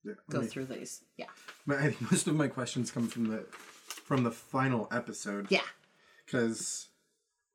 [0.03, 1.03] Yeah, go mean, through these.
[1.15, 1.27] Yeah.
[1.65, 3.45] my- I think most of my questions come from the
[4.03, 5.47] from the final episode.
[5.49, 5.61] Yeah.
[6.25, 6.87] Because,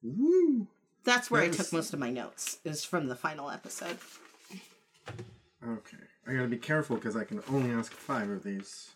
[0.03, 0.67] woo.
[1.05, 3.99] That's where I There's- took most of my notes, is from the final episode.
[5.67, 5.97] Okay,
[6.27, 8.91] I gotta be careful because I can only ask five of these.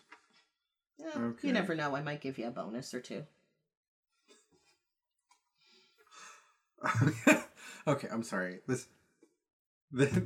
[0.97, 1.47] Yeah, Okay.
[1.47, 1.95] You never know.
[1.95, 3.23] I might give you a bonus or two.
[7.87, 8.59] okay, I'm sorry.
[8.67, 8.87] This,
[9.91, 10.17] this,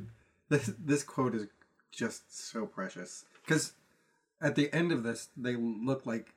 [0.48, 1.46] this, this quote is
[1.90, 3.72] just so precious because
[4.40, 6.34] at the end of this, they look like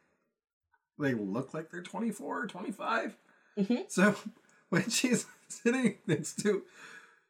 [1.02, 3.18] they look like they're 24 or 25.
[3.58, 3.92] Mhm.
[3.92, 4.16] So
[4.70, 6.64] when she's sitting next to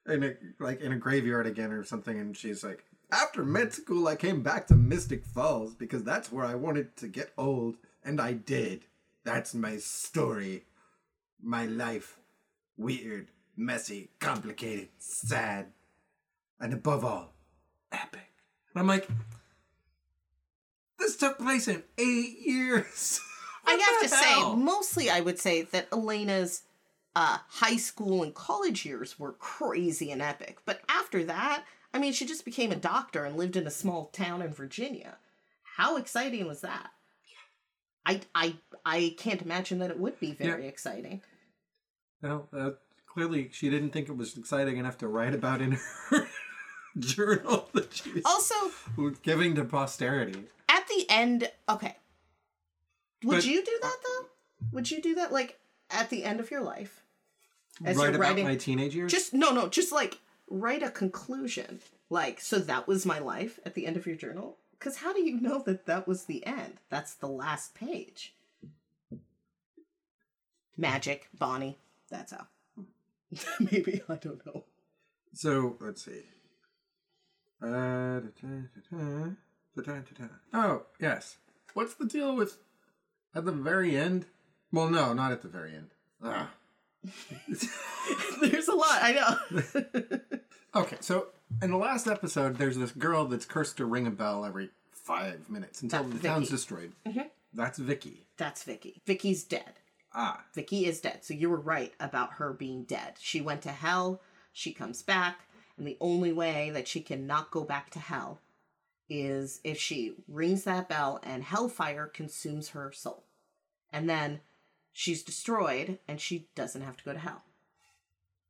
[0.08, 4.08] in a like in a graveyard again or something, and she's like, after med school,
[4.08, 8.20] I came back to Mystic Falls because that's where I wanted to get old, and
[8.22, 8.86] I did.
[9.24, 10.64] That's my story,
[11.42, 12.18] my life,
[12.78, 15.68] weird, messy, complicated, sad,
[16.60, 17.34] and above all,
[17.92, 18.32] epic.
[18.74, 19.08] And I'm like,
[20.98, 23.22] this took place in eight years.
[23.66, 26.64] I have to say, mostly I would say that Elena's
[27.16, 30.60] uh, high school and college years were crazy and epic.
[30.66, 34.06] But after that, I mean, she just became a doctor and lived in a small
[34.08, 35.18] town in Virginia.
[35.76, 36.92] How exciting was that?
[38.06, 38.56] I I
[38.86, 40.70] I can't imagine that it would be very Yeah.
[40.70, 41.22] exciting.
[42.22, 42.72] No, uh,
[43.08, 45.74] clearly she didn't think it was exciting enough to write about in
[46.10, 46.28] her
[46.98, 48.56] journal that she was Also,
[49.24, 50.46] giving to posterity.
[50.70, 51.96] at the end, okay.
[53.24, 54.28] Would But- you do that though?
[54.74, 55.60] Would you do that like
[55.90, 57.04] at the end of your life?
[57.84, 59.12] As write you're about writing my teenage years.
[59.12, 60.20] just no no just like
[60.50, 64.58] write a conclusion like so that was my life at the end of your journal
[64.78, 68.36] because how do you know that that was the end that's the last page
[70.78, 71.78] magic bonnie
[72.10, 72.46] that's how
[73.72, 74.64] maybe i don't know
[75.34, 76.24] So let's see.
[77.64, 79.32] Uh, da-da-da-da,
[79.78, 80.28] da-da-da-da.
[80.54, 81.38] Oh yes.
[81.74, 82.58] What's the deal with
[83.36, 84.26] at the very end?
[84.72, 85.90] Well, no, not at the very end.
[86.24, 86.50] Ah.
[88.42, 90.20] there's a lot i know
[90.76, 91.28] Okay, so
[91.62, 95.50] in the last episode, there's this girl that's cursed to ring a bell every five
[95.50, 96.56] minutes until That's the town's Vicky.
[96.56, 96.92] destroyed.
[97.54, 98.28] That's Vicky.
[98.38, 99.74] that's vicky vicky's dead
[100.14, 101.20] Ah, Vicky is dead.
[101.24, 103.14] So you were right about her being dead.
[103.20, 104.22] She went to hell,
[104.54, 105.40] she comes back,
[105.78, 108.40] and the only way that she can not go back to hell
[109.14, 113.26] is if she rings that bell and hellfire consumes her soul.
[113.92, 114.40] And then
[114.94, 117.44] she's destroyed and she doesn't have to go to hell.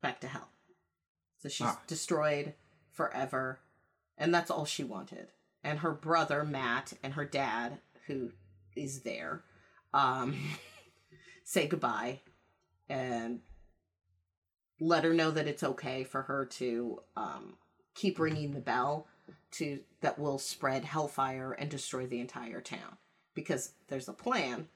[0.01, 0.49] Back to hell.
[1.41, 1.81] So she's Ah.
[1.87, 2.53] destroyed
[2.91, 3.59] forever.
[4.19, 5.31] And that's all she wanted.
[5.63, 8.31] And her brother, Matt, and her dad, who
[8.75, 9.43] is there,
[9.95, 10.37] um,
[11.43, 12.21] say goodbye
[12.87, 13.41] and
[14.79, 17.57] let her know that it's okay for her to um,
[17.95, 19.07] keep ringing the bell
[19.51, 22.97] to that will spread hellfire and destroy the entire town
[23.33, 24.67] because there's a plan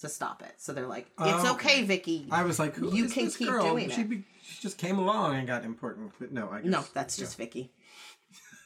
[0.00, 0.52] to stop it.
[0.58, 1.82] So they're like, "It's Oh, okay.
[1.84, 3.64] Vicky." I was like, who You is can this keep girl?
[3.70, 4.10] doing she, it.
[4.10, 6.12] be, she just came along and got important.
[6.18, 6.70] But no, I guess.
[6.70, 7.72] no, that's just Vicky.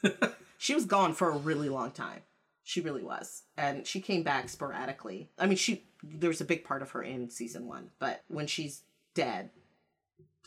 [0.57, 2.21] she was gone for a really long time.
[2.63, 5.29] She really was, and she came back sporadically.
[5.39, 8.83] I mean, she there's a big part of her in season one, but when she's
[9.13, 9.49] dead,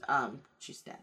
[0.08, 0.98] um, she's dead.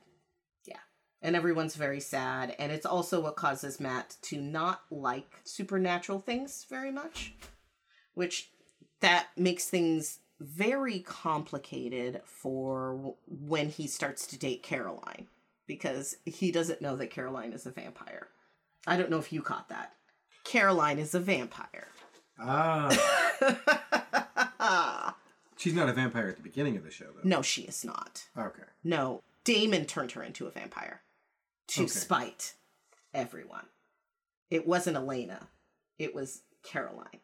[1.23, 6.65] And everyone's very sad, and it's also what causes Matt to not like supernatural things
[6.67, 7.35] very much,
[8.15, 8.49] which
[9.01, 15.27] that makes things very complicated for when he starts to date Caroline
[15.67, 18.27] because he doesn't know that Caroline is a vampire.
[18.87, 19.93] I don't know if you caught that.
[20.43, 21.87] Caroline is a vampire.
[22.39, 22.89] Ah,
[25.57, 27.21] she's not a vampire at the beginning of the show, though.
[27.23, 28.27] No, she is not.
[28.35, 28.63] Okay.
[28.83, 31.01] No, Damon turned her into a vampire
[31.71, 31.89] to Okay.
[31.89, 32.55] spite
[33.13, 33.65] everyone.
[34.49, 35.49] It wasn't Elena,
[35.97, 37.21] it was Caroline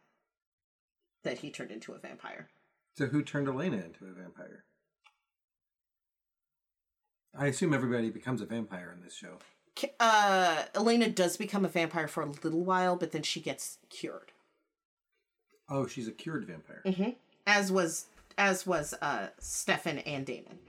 [1.24, 2.50] that he turned into a vampire.
[2.96, 4.64] So who turned Elena into a vampire?
[7.38, 9.38] I assume everybody becomes a vampire in this show.
[10.00, 14.32] Uh, Elena does become a vampire for a little while, but then she gets cured.
[15.70, 16.82] Oh, she's a cured vampire.
[16.86, 17.10] Mm-hmm.
[17.46, 18.06] As was
[18.38, 20.60] as was uh Stefan and Damon.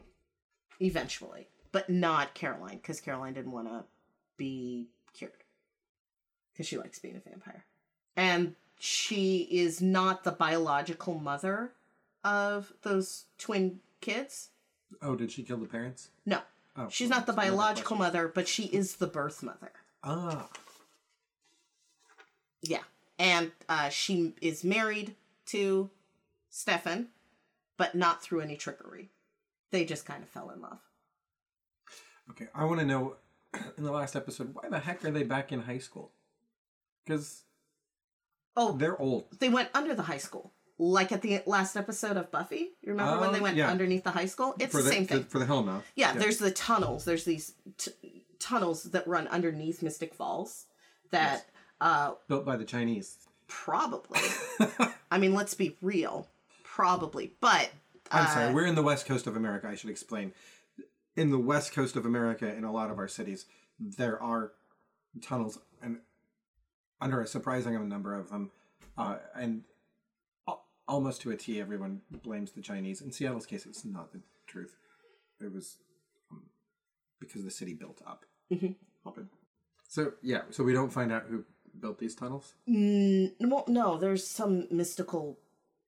[0.81, 1.49] Eventually.
[1.73, 3.85] But not Caroline, because Caroline didn't want to
[4.37, 5.33] be cured.
[6.53, 7.65] Because she likes being a vampire.
[8.17, 11.73] And she is not the biological mother
[12.25, 14.49] of those twin kids.
[15.03, 16.09] Oh, did she kill the parents?
[16.25, 16.41] No.
[16.77, 19.73] Oh, She's not the biological mother, but she is the birth mother.
[20.05, 20.49] Ah,
[22.63, 22.83] Yeah.
[23.19, 25.15] And uh, she is married
[25.47, 25.91] to
[26.51, 27.09] Stefan,
[27.77, 29.09] but not through any trickery.
[29.71, 30.79] They just kind of fell in love.
[32.31, 32.47] Okay.
[32.55, 33.17] I want to know
[33.79, 36.11] in the last episode why the heck are they back in high school?
[37.05, 37.43] Because
[38.57, 39.27] Oh, they're old.
[39.39, 40.53] they went under the high school.
[40.81, 42.71] Like at the last episode of Buffy.
[42.83, 43.69] You remember when Oh, they went yeah.
[43.71, 44.55] underneath the high school?
[44.59, 45.25] It's for the, same thing.
[45.25, 45.83] for the Hellmouth.
[45.97, 47.05] yeah, there's the tunnels.
[47.05, 47.91] There's these t-
[48.39, 50.67] tunnels that run underneath Mystic Falls
[51.11, 51.47] that
[51.81, 53.17] uh built by the Chinese.
[53.49, 54.21] probably
[55.11, 56.29] I mean, let's be real.
[56.65, 57.33] Probably.
[57.41, 57.71] But
[58.13, 59.69] I'm uh, sorry, we're in the west coast of America.
[59.69, 60.33] I should explain.
[61.19, 63.47] In the west coast of America, in a lot of our cities,
[63.81, 64.53] there are
[65.21, 65.99] tunnels, and
[67.01, 68.53] under a surprising number of them,
[68.97, 69.65] uh, and
[70.87, 73.01] almost to a T, everyone blames the Chinese.
[73.01, 74.77] In Seattle's case, it's not the truth.
[75.41, 75.79] It was
[76.31, 76.45] um,
[77.19, 78.25] because the city built up.
[78.53, 78.77] Mhm.
[79.89, 81.45] So yeah, so we don't find out who
[81.81, 82.55] built these tunnels.
[82.69, 85.41] Mm, well, no, there's some mystical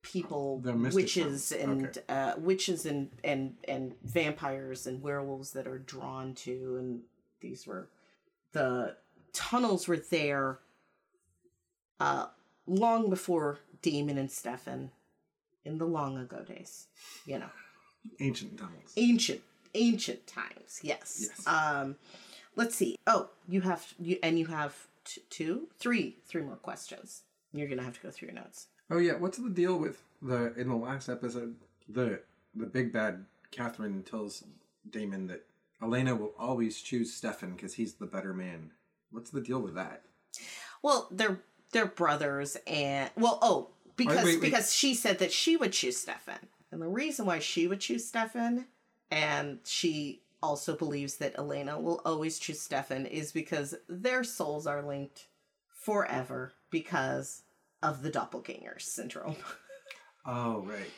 [0.02, 2.00] people, witches and okay.
[2.08, 7.00] uh, witches and and and vampires and werewolves that are drawn to, and
[7.40, 7.88] these were
[8.52, 8.96] the
[9.32, 10.58] tunnels were there
[12.00, 12.26] uh,
[12.66, 14.90] long before Damon and Stefan
[15.64, 16.86] in the long ago days,
[17.26, 17.50] you know,
[18.18, 18.92] Ancient tunnels.
[18.96, 19.42] ancient
[19.74, 20.80] ancient times.
[20.82, 21.28] Yes.
[21.28, 21.46] Yes.
[21.46, 21.96] Um,
[22.56, 22.96] let's see.
[23.06, 24.74] Oh, you have you and you have
[25.04, 27.22] t- two, three, three more questions.
[27.52, 28.66] You're gonna have to go through your notes.
[28.90, 31.56] Oh yeah, what's the deal with the in the last episode
[31.88, 32.20] the
[32.54, 34.44] the big bad Katherine tells
[34.88, 35.44] Damon that
[35.82, 38.72] Elena will always choose Stefan because he's the better man.
[39.10, 40.02] What's the deal with that?
[40.82, 41.40] Well, they're
[41.72, 44.42] they're brothers, and well, oh, because wait, wait.
[44.42, 48.06] because she said that she would choose Stefan, and the reason why she would choose
[48.06, 48.66] Stefan,
[49.10, 54.82] and she also believes that Elena will always choose Stefan, is because their souls are
[54.82, 55.26] linked
[55.68, 57.42] forever because
[57.82, 59.36] of the doppelganger syndrome.
[60.26, 60.90] Oh right.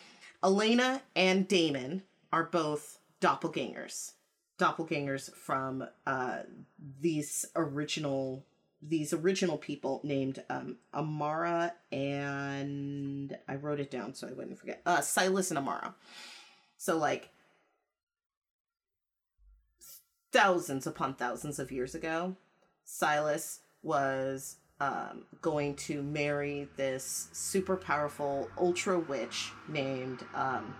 [0.42, 2.02] Elena and Damon
[2.32, 4.14] are both doppelgangers.
[4.58, 6.38] Doppelgangers from uh,
[7.00, 8.44] these original
[8.82, 14.82] these original people named um, Amara and I wrote it down so I wouldn't forget.
[14.84, 15.94] Uh, Silas and Amara.
[16.78, 17.30] So like
[20.32, 22.34] thousands upon thousands of years ago,
[22.84, 30.74] Silas was um, going to marry this super powerful ultra witch named um,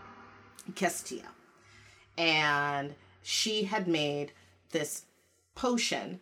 [0.73, 1.23] Qetsiyah.
[2.19, 4.33] And she had made
[4.73, 5.05] this
[5.55, 6.21] potion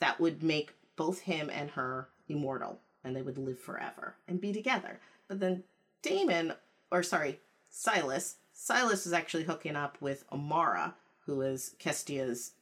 [0.00, 4.52] that would make both him and her immortal and they would live forever and be
[4.52, 4.98] together.
[5.28, 5.62] But then
[6.02, 6.54] Damon,
[6.90, 7.38] or sorry,
[7.70, 10.96] Silas, Silas is actually hooking up with Amara,
[11.26, 12.52] who is Qetsiyah's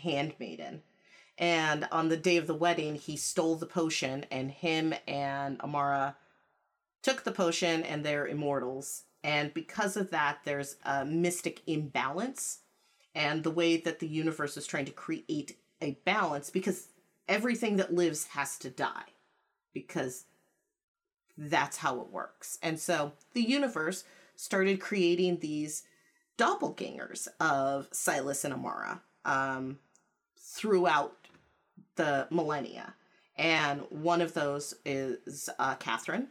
[0.00, 0.82] handmaiden.
[1.38, 6.16] And on the day of the wedding, he stole the potion, and him and Amara
[7.02, 9.02] took the potion, and they're immortals.
[9.22, 12.60] And because of that, there's a mystic imbalance.
[13.14, 16.88] And the way that the universe is trying to create a balance, because
[17.28, 19.12] everything that lives has to die,
[19.74, 20.24] because
[21.36, 22.58] that's how it works.
[22.62, 24.04] And so the universe
[24.36, 25.82] started creating these
[26.38, 29.78] doppelgangers of Silas and Amara um,
[30.38, 31.25] throughout
[31.96, 32.94] the millennia.
[33.36, 36.28] And one of those is uh, Katherine,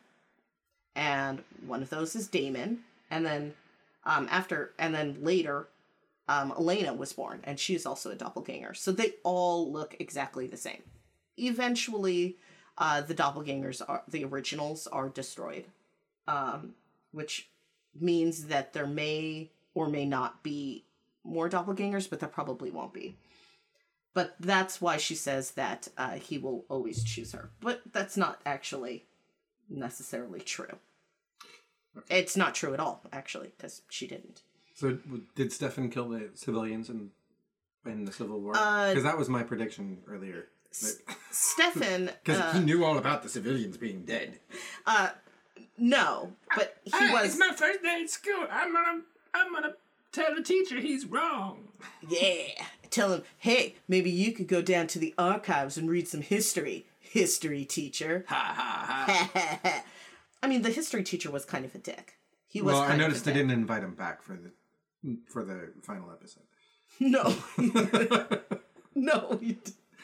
[0.95, 2.79] and one of those is Damon.
[3.11, 3.53] And then
[4.05, 5.67] um, after, and then later,
[6.27, 8.73] um, Elena was born, and she's also a doppelganger.
[8.73, 10.81] So they all look exactly the same.
[11.37, 12.37] Eventually,
[12.77, 15.65] uh, the doppelgangers are the originals are destroyed,
[16.27, 16.73] um,
[17.11, 17.49] which
[17.99, 20.83] means that there may or may not be
[21.23, 23.15] more doppelgangers, but there probably won't be.
[24.15, 27.51] But that's why she says that uh, he will always choose her.
[27.61, 29.05] But that's not actually
[29.69, 30.77] necessarily true.
[32.09, 34.41] It's not true at all, actually, because she didn't.
[34.73, 34.97] So
[35.35, 37.11] did Stefan kill the civilians in
[37.85, 38.53] in the Civil War?
[38.55, 40.47] Uh, Because that was my prediction earlier.
[41.31, 44.39] Stefan, Because uh, he knew all about the civilians being dead.
[44.85, 45.09] uh,
[45.77, 47.25] no, but he Hey, was.
[47.31, 48.47] It's my first day at school.
[48.51, 49.01] I'm gonna,
[49.33, 49.73] I'm gonna
[50.11, 51.67] tell the teacher he's wrong.
[52.09, 52.65] Yeah.
[52.95, 56.85] Tell him, hey, maybe you could go down to the archives and read some history.
[57.01, 58.23] History teacher.
[58.29, 59.83] Ha ha ha.
[60.41, 62.13] I mean, the history teacher was kind of a dick.
[62.47, 62.71] He was.
[62.71, 63.47] Well, I kind of noticed a they dick.
[63.47, 66.43] didn't invite him back for the for the final episode.
[67.01, 67.35] No.
[68.95, 69.57] no, he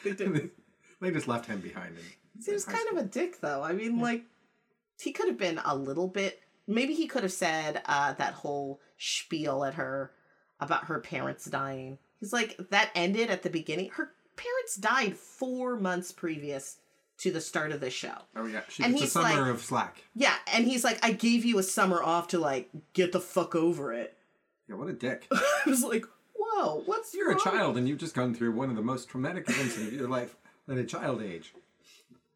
[0.04, 0.52] they didn't.
[1.00, 1.96] they just left him behind.
[1.96, 3.62] In, He was kind of a dick, though.
[3.62, 4.24] I mean, like,
[5.00, 6.40] he could have been a little bit.
[6.66, 10.12] Maybe he could have said uh, that whole spiel at her
[10.60, 11.96] about her parents dying.
[12.22, 13.90] He's like, that ended at the beginning.
[13.90, 16.76] Her parents died four months previous
[17.18, 18.14] to the start of the show.
[18.36, 20.04] Oh yeah, she And gets a summer like- of slack.
[20.14, 23.56] Yeah, and he's like, I gave you a summer off to, like, get the fuck
[23.56, 24.16] over it.
[24.68, 25.26] Yeah, what a dick.
[25.32, 26.04] I was like,
[26.38, 29.48] whoa, what's You're a child and you've just gone through one of the most traumatic
[29.48, 30.36] events of your life
[30.70, 31.52] at a child age.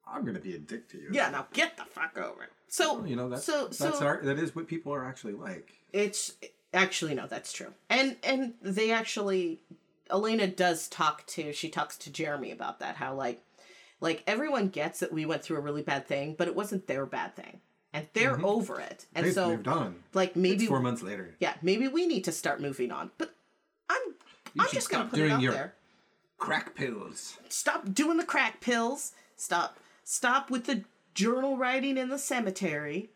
[0.04, 1.10] I'm gonna be a dick to you.
[1.12, 2.50] Yeah, now get the fuck over it.
[2.68, 5.34] So, Well, you know that's so, that's so, our, that is what people are actually
[5.34, 5.72] like.
[5.92, 6.34] It's
[6.74, 7.72] actually no, that's true.
[7.88, 9.60] And and they actually
[10.10, 13.42] Elena does talk to she talks to Jeremy about that how like
[14.00, 17.06] like everyone gets that we went through a really bad thing, but it wasn't their
[17.06, 17.60] bad thing.
[17.92, 18.44] And they're mm-hmm.
[18.44, 19.06] over it.
[19.14, 19.96] And so They've so moved on.
[20.12, 21.34] like maybe It's four months later.
[21.40, 23.10] yeah, maybe we need to start moving on.
[23.16, 23.34] But
[23.88, 24.14] I'm
[24.58, 25.74] I'm just gonna put it out your- there.
[26.38, 27.38] Crack pills.
[27.48, 29.12] Stop doing the crack pills.
[29.36, 33.08] Stop stop with the journal writing in the cemetery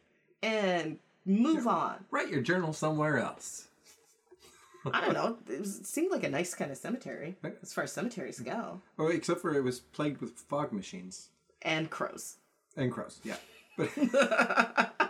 [0.43, 2.05] and move on.
[2.11, 3.69] Write your journal somewhere else.
[4.93, 5.37] I don't know.
[5.53, 9.09] It, was, seemed like a nice kind of cemetery as far as cemeteries go, Oh,
[9.09, 11.29] except for it was plagued with fog machines
[11.63, 12.37] and crows.
[12.77, 13.21] and crows.
[13.23, 13.37] Yeah,
[13.77, 13.91] but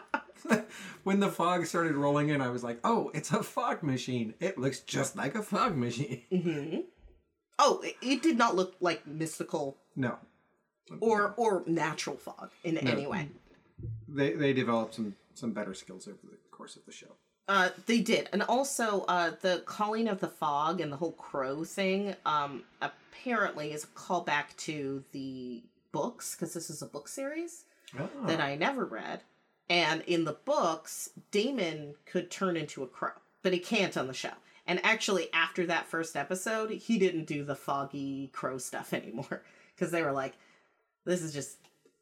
[1.05, 4.35] when the fog started rolling in, I was like, "Oh, it's a fog machine.
[4.41, 6.77] It looks just like a fog machine." Hmm.
[7.59, 10.19] Oh, it, it did not look like mystical No,
[10.99, 13.29] or or natural fog in any way.
[14.09, 17.17] they they developed some some better skills over the course of the show.
[17.49, 21.65] Uh, they did, and also uh, the calling of the fog and the whole crow
[21.65, 22.15] thing.
[22.25, 27.65] Um, apparently, is a callback to the books because this is a book series
[28.27, 29.23] that I never read.
[29.69, 33.11] And in the books, Damon could turn into a crow,
[33.43, 34.33] but he can't on the show.
[34.67, 39.43] And actually, after that first episode, he didn't do the foggy crow stuff anymore
[39.75, 40.35] because they were like,
[41.05, 41.57] "This is just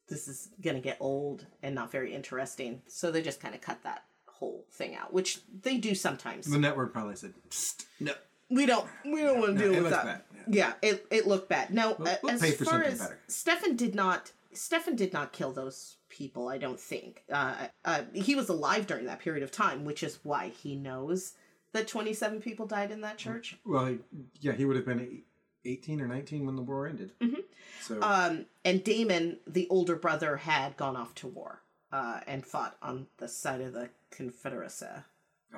[0.08, 3.82] this is gonna get old and not very interesting." So they just kind of cut
[3.84, 6.46] that whole thing out, which they do sometimes.
[6.46, 8.12] The network probably said, "Psst, "No,
[8.50, 10.04] We don't we don't want to deal it with that.
[10.04, 10.72] bad, Yeah.
[10.82, 11.72] it it looked bad.
[11.74, 13.18] Now, We'll- we'll as far as better.
[13.26, 16.48] Stefan did not Stefan did not kill those people.
[16.48, 17.22] I don't think.
[17.30, 21.34] Uh, uh, he was alive during that period of time, which is why he knows
[21.72, 23.58] that twenty seven people died in that church.
[23.66, 23.98] Well,
[24.40, 25.22] yeah, he would have been
[25.64, 27.12] 18 or 19 when the war ended.
[27.82, 32.76] So, Um, and Damon, the older brother, had gone off to war uh, and fought
[32.82, 34.86] on the side of the Confederacy.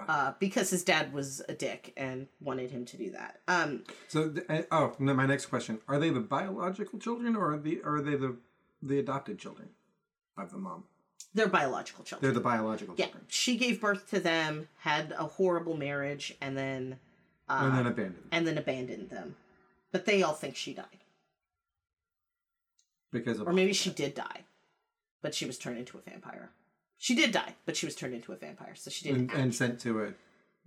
[0.08, 3.40] Uh, because his dad was a dick and wanted him to do that.
[3.48, 7.58] Um, so uh, oh, no, my next question: Are they the biological children, or are
[7.58, 8.36] the are they the
[8.80, 9.70] the adopted children
[10.38, 10.84] of the mom?
[11.34, 12.22] they're biological children.
[12.26, 16.56] They're the biological Yeah, children, she gave birth to them, had a horrible marriage, and
[16.56, 16.98] then
[17.48, 19.34] uh, and then abandoned and then abandoned them.
[19.92, 21.04] But they all think she died,
[23.12, 24.44] because of or maybe she did die,
[25.22, 26.50] but she was turned into a vampire.
[26.98, 29.32] She did die, but she was turned into a vampire, so she didn't.
[29.32, 30.12] and, and sent to a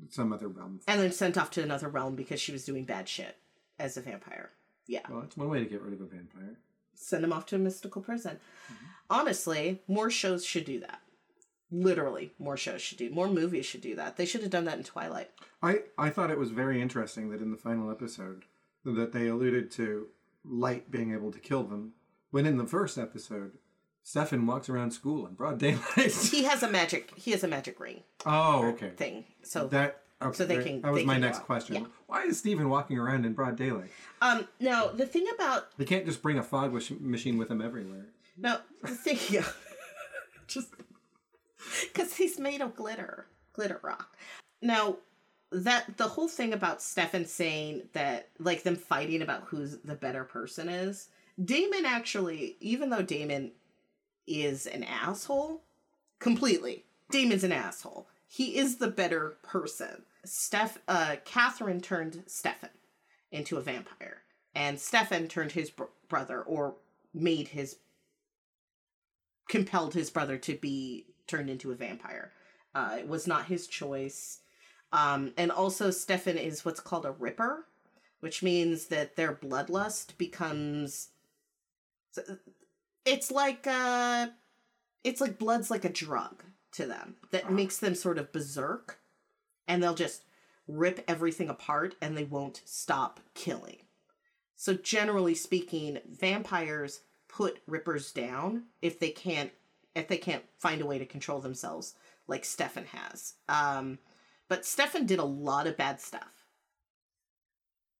[0.09, 0.81] some other realm.
[0.87, 3.37] and then sent off to another realm because she was doing bad shit
[3.79, 4.49] as a vampire.
[4.87, 6.57] Yeah, Well, it's one way to get rid of a vampire.
[6.95, 8.39] send them off to a mystical prison.
[8.65, 8.85] Mm-hmm.
[9.09, 10.99] Honestly, more shows should do that.
[11.71, 13.09] Literally, more shows should do.
[13.09, 14.17] More movies should do that.
[14.17, 15.29] They should have done that in Twilight.
[15.61, 18.43] I I thought it was very interesting that in the final episode
[18.85, 20.07] that they alluded to
[20.43, 21.93] light being able to kill them,
[22.31, 23.53] when in the first episode,
[24.03, 26.11] Stefan walks around school in broad daylight.
[26.11, 27.13] He has a magic.
[27.15, 28.89] He has a magic ring oh, okay.
[28.89, 29.23] thing.
[29.43, 31.45] So That okay, So they can- that was they my next out.
[31.45, 31.75] question.
[31.75, 31.85] Yeah.
[32.07, 33.91] Why is Stefan walking around in broad daylight?
[34.21, 37.61] Um, now the thing about They can't just bring a fog wish- machine with him
[37.61, 38.07] everywhere.
[38.37, 39.45] no the thing, yeah,
[40.47, 40.69] just
[41.93, 44.17] because he's made of glitter, glitter rock.
[44.61, 44.97] Now
[45.53, 50.23] that the whole thing about Stefan saying that like them fighting about who's the better
[50.23, 51.09] person is,
[51.43, 53.51] Damon actually, even though Damon
[54.27, 55.61] is an asshole,
[56.19, 58.07] completely, Damon's an asshole.
[58.27, 60.03] He is the better person.
[60.25, 62.69] Steph, uh, Katherine turned Stefan
[63.31, 64.21] into a vampire,
[64.55, 66.75] and Stefan turned his br- brother, or
[67.13, 67.77] made his,
[69.49, 72.31] compelled his brother to be turned into a vampire.
[72.73, 74.39] Uh, it was not his choice.
[74.93, 77.65] Um, and also, Stefan is what's called a ripper,
[78.19, 81.09] which means that their bloodlust becomes.
[83.03, 84.27] It's like uh,
[85.03, 88.99] it's like blood's like a drug to them that makes them sort of berserk,
[89.67, 90.25] and they'll just
[90.67, 93.79] rip everything apart and they won't stop killing.
[94.55, 99.51] So generally speaking, vampires put rippers down if they can't
[99.95, 101.95] if they can't find a way to control themselves,
[102.27, 103.33] like Stefan has.
[103.49, 103.99] Um,
[104.53, 106.45] but Stefan did a lot of bad stuff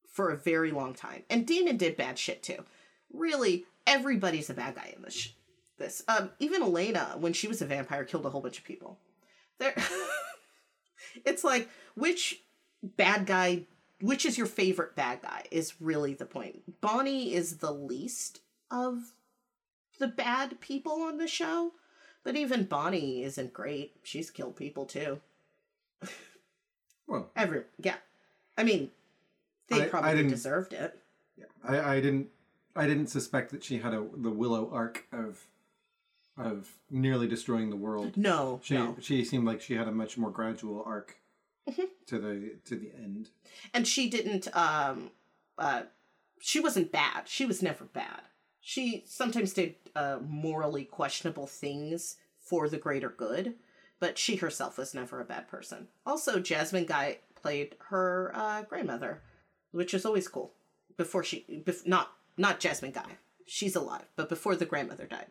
[0.08, 2.64] for a very long time, and Damon did bad shit too.
[3.12, 5.16] Really, everybody's a bad guy in this.
[5.16, 5.30] Sh-
[5.80, 9.00] this, um, even Elena, when she was a vampire, killed a whole bunch of people.
[9.58, 9.74] There,
[11.26, 12.44] it's like which
[12.84, 13.64] bad guy
[14.00, 16.82] which is your favorite bad guy is really the point.
[16.82, 19.14] Bonnie is the least of
[19.98, 21.72] the bad people on the show,
[22.24, 23.96] but even Bonnie isn't great.
[24.04, 25.20] She's killed people too.
[27.08, 27.96] Well, Every yeah,
[28.58, 28.90] I mean,
[29.68, 31.00] they I- I probably didn't- deserved it.
[31.38, 32.30] Yeah, I, I didn't
[32.76, 35.48] I didn't suspect that she had a the Willow arc of
[36.38, 38.18] of nearly destroying the world.
[38.18, 41.18] No, She no, she seemed like she had a much more gradual arc
[41.70, 41.84] Mm-hmm.
[42.08, 43.30] to the to the end.
[43.74, 44.54] and she didn't.
[44.56, 45.12] Um,
[45.58, 45.84] uh,
[46.42, 47.28] she wasn't bad.
[47.30, 48.22] She was never bad.
[48.60, 53.56] She sometimes did uh, morally questionable things for the greater good,
[54.04, 55.88] but she herself was never a bad person.
[56.06, 59.22] Also, Jasmine Guy played her uh, grandmother,
[59.72, 60.52] which is always cool.
[60.98, 65.28] Before she, bef- not not Jasmine Guy, she's alive, but before the grandmother died,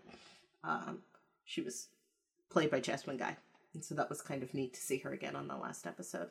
[0.65, 1.01] um,
[1.45, 1.89] she was
[2.49, 3.37] played by Jasmine Guy,
[3.75, 6.31] and so that was kind of neat to see her again on the last episode.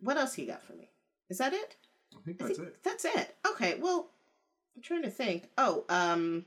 [0.00, 0.88] What else you got for me?
[1.28, 1.76] Is that it?
[2.16, 2.82] I think I that's think it.
[2.82, 3.36] That's it.
[3.46, 4.08] Okay, well,
[4.74, 5.50] I'm trying to think.
[5.58, 6.46] Oh, um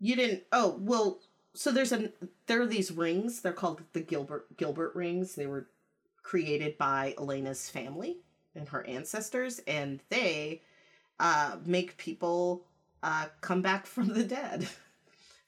[0.00, 1.20] You didn't Oh, well,
[1.58, 2.10] so there's a
[2.46, 3.40] there are these rings.
[3.40, 5.34] They're called the Gilbert Gilbert rings.
[5.34, 5.66] They were
[6.22, 8.18] created by Elena's family
[8.54, 10.62] and her ancestors and they
[11.18, 12.64] uh make people
[13.02, 14.68] uh come back from the dead.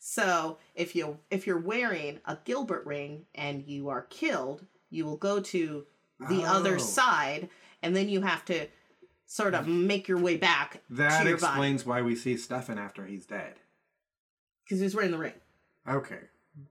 [0.01, 5.19] So, if you if you're wearing a Gilbert ring and you are killed, you will
[5.19, 5.87] go to
[6.29, 6.57] the Oh.
[6.57, 7.49] other side
[7.83, 8.67] and then you have to
[9.27, 12.79] sort of make your way back That to your body explains why we see Stefan
[12.79, 13.55] after he's dead.
[14.65, 15.35] because he was wearing the ring.
[15.91, 16.21] Okay.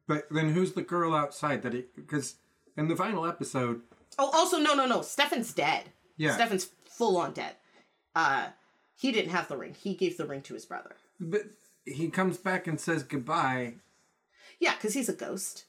[0.08, 1.86] But then who's the girl outside that he.
[1.96, 2.36] Because
[2.78, 3.82] in the final episode.
[4.18, 5.02] Oh, also no, no, no.
[5.02, 5.86] Stefan's dead.
[6.18, 6.34] Yeah.
[6.34, 7.56] Stefan's full on dead.
[8.16, 8.48] Uh,
[8.96, 9.76] he didn't have the ring.
[9.82, 10.96] He gave the ring to his brother.
[11.20, 11.44] But
[11.86, 13.76] he comes back and says goodbye.
[14.60, 15.66] Yeah, because he's a ghost.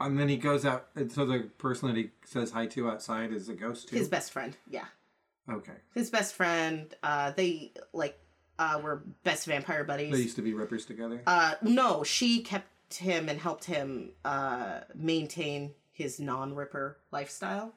[0.00, 0.88] And then he goes out.
[0.94, 3.96] And so the person that he says hi to outside is a ghost too?
[3.96, 4.56] His best friend.
[4.70, 4.84] Yeah,
[5.50, 5.72] okay.
[5.94, 6.94] his best friend.
[7.02, 8.16] Uh, they like
[8.58, 10.12] uh were best vampire buddies.
[10.12, 11.22] They used to be rippers together.
[11.26, 17.74] Uh, no, she kept him and helped him uh maintain his non-ripper lifestyle.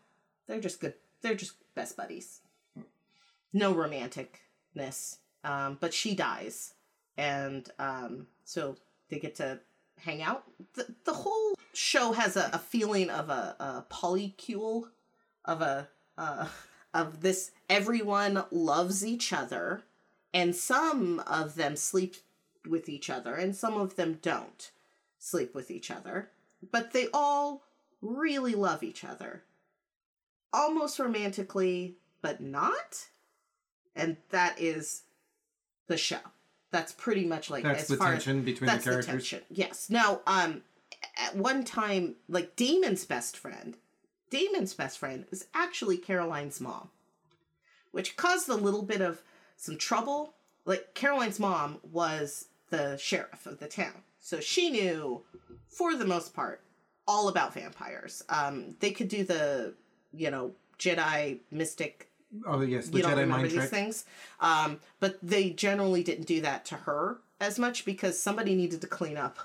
[0.47, 0.93] They're just good.
[1.21, 2.41] They're just best buddies.
[3.53, 5.17] No romanticness.
[5.43, 6.75] Um, but she dies,
[7.17, 8.75] and um, so
[9.09, 9.59] they get to
[9.99, 10.43] hang out.
[10.75, 14.89] The the whole show has a, a feeling of a, a polycule,
[15.43, 16.47] of a uh,
[16.93, 17.51] of this.
[17.71, 19.81] Everyone loves each other,
[20.33, 22.15] and some of them sleep
[22.67, 24.71] with each other, and some of them don't
[25.19, 26.29] sleep with each other.
[26.71, 27.63] But they all
[28.01, 29.43] really love each other,
[30.53, 33.07] almost romantically, but not.
[33.95, 35.03] And that is
[35.87, 36.19] the show.
[36.71, 39.05] That's pretty much like That's as the far as- between that's the characters.
[39.05, 39.41] tension.
[39.49, 39.89] Yes.
[39.89, 40.63] Now, um,
[41.17, 43.75] at one time, like Damon's best friend,
[44.29, 46.89] Damon's best friend is actually Caroline's mom,
[47.91, 49.21] which caused a little bit of
[49.61, 50.33] some trouble.
[50.65, 55.23] Like Caroline's mom was the sheriff of the town, so she knew,
[55.67, 56.61] for the most part,
[57.07, 58.23] all about vampires.
[58.29, 59.73] Um, they could do the,
[60.13, 62.07] you know, Jedi mystic
[62.45, 62.87] Oh, yes.
[62.87, 63.69] The you don't Jedi remember mind these trick.
[63.69, 64.05] things.
[64.39, 68.87] Um, but they generally didn't do that to her as much because somebody needed to
[68.87, 69.37] clean up.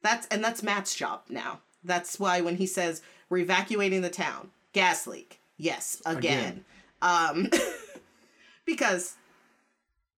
[0.00, 1.60] That's and that's Matt's job now.
[1.84, 5.40] That's why when he says we're evacuating the town, gas leak.
[5.58, 6.64] Yes, again.
[7.02, 7.50] Um,
[8.64, 9.16] because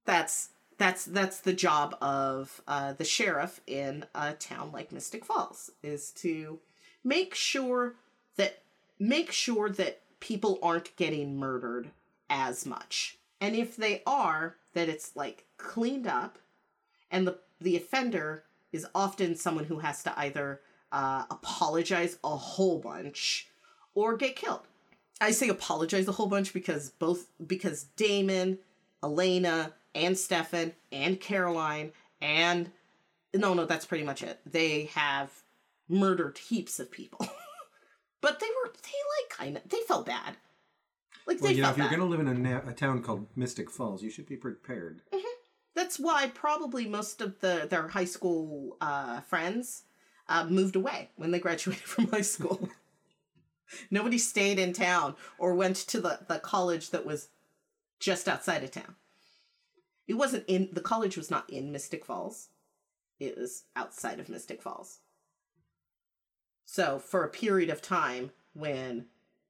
[0.04, 5.70] that's that's that's the job of uh, the sheriff in a town like Mystic Falls
[5.82, 6.58] is to
[7.02, 7.94] make sure
[8.36, 8.62] that
[8.98, 11.90] make sure that people aren't getting murdered
[12.28, 13.18] as much.
[13.40, 16.38] And if they are, that it's like cleaned up
[17.10, 22.78] and the the offender is often someone who has to either uh, apologize a whole
[22.78, 23.48] bunch
[23.94, 24.66] or get killed.
[25.20, 28.58] I say apologize a whole bunch because both because Damon,
[29.02, 32.70] Elena, and Stefan and Caroline and
[33.34, 34.40] no no that's pretty much it.
[34.46, 35.30] They have
[35.88, 37.20] murdered heaps of people.
[38.20, 40.36] but they were they like kind of they felt bad.
[41.26, 43.02] Like Well, they you know, if you're going to live in a, na- a town
[43.02, 45.00] called Mystic Falls, you should be prepared.
[45.74, 49.82] That's why probably most of the their high school uh, friends
[50.28, 52.68] uh, moved away when they graduated from high school.
[53.90, 57.28] Nobody stayed in town or went to the, the college that was
[58.00, 58.96] just outside of town.
[60.06, 62.48] It wasn't in the college was not in Mystic Falls.
[63.18, 64.98] It was outside of Mystic Falls.
[66.64, 69.06] So for a period of time when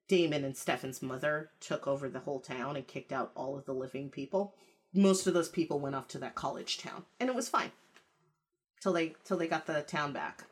[0.08, 3.72] Damon and Stefan's mother took over the whole town and kicked out all of the
[3.72, 4.54] living people,
[4.92, 7.72] most of those people went off to that college town, and it was fine
[8.80, 10.44] till they till they got the town back.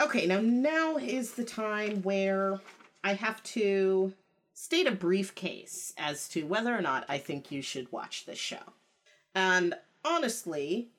[0.00, 2.60] Okay, now now is the time where
[3.08, 4.12] I have to
[4.52, 8.38] state a brief case as to whether or not I think you should watch this
[8.38, 8.74] show.
[9.34, 9.72] And
[10.04, 10.90] honestly,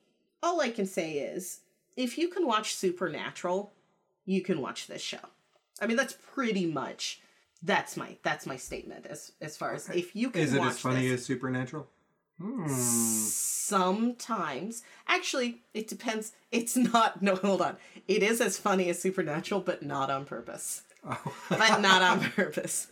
[0.42, 1.60] all I can say is
[1.96, 3.74] if you can watch Supernatural,
[4.26, 5.20] you can watch this show.
[5.80, 7.22] I mean, that's pretty much
[7.62, 10.80] that's my that's my statement as as far as if you can Is it as
[10.80, 11.86] funny this as Supernatural?
[12.42, 12.66] Hmm.
[13.70, 17.76] sometimes actually it depends it's not no hold on
[18.08, 21.34] it is as funny as supernatural but not on purpose Oh.
[21.50, 22.88] but not on purpose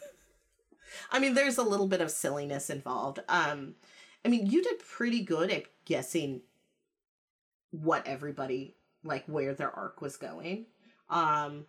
[1.12, 3.76] i mean there's a little bit of silliness involved um
[4.24, 6.42] i mean you did pretty good at guessing
[7.72, 10.66] what everybody like where their arc was going
[11.10, 11.66] um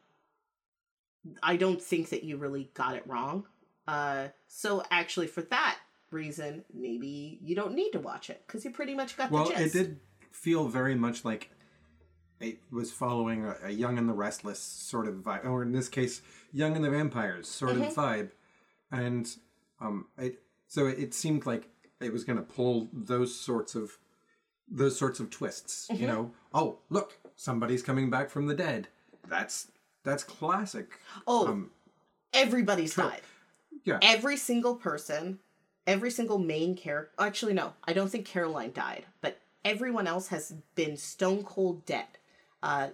[1.43, 3.45] i don't think that you really got it wrong
[3.89, 5.79] uh so actually for that
[6.11, 9.51] reason maybe you don't need to watch it because you pretty much got the chance.
[9.51, 10.01] well, it did
[10.33, 11.51] feel very much like
[12.41, 15.89] it was following a, a Young and the Restless sort of vibe, or in this
[15.89, 16.23] case,
[16.53, 17.83] Young and the Vampires sort Mm-hmm.
[17.85, 18.31] of vibe,
[18.91, 19.29] and
[19.81, 21.69] um, it so it, it seemed like
[22.01, 23.99] it was going to pull those sorts of
[24.71, 25.89] those sorts of twists.
[25.89, 26.01] Mm-hmm.
[26.03, 28.89] You know, oh look, somebody's coming back from the dead.
[29.29, 29.69] That's
[30.05, 30.99] that's classic.
[31.27, 31.71] Oh, Um,
[32.33, 33.21] everybody's died.
[33.85, 35.39] yeah, Every single person,
[35.87, 37.13] every single main character.
[37.19, 42.07] Actually, no, I don't think Caroline died, but everyone else has been stone cold dead.
[42.63, 42.89] Uh,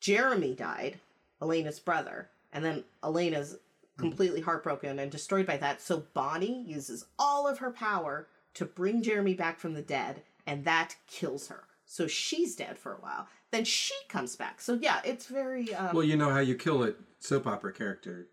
[0.00, 0.98] Jeremy died,
[1.40, 3.56] Elena's brother, and then Elena's
[3.98, 5.80] completely heartbroken and destroyed by that.
[5.80, 10.64] So Bonnie uses all of her power to bring Jeremy back from the dead, and
[10.64, 11.64] that kills her.
[11.86, 13.28] So she's dead for a while.
[13.50, 14.60] Then she comes back.
[14.60, 18.26] So yeah, it's very um, Well, you know how you kill a soap opera character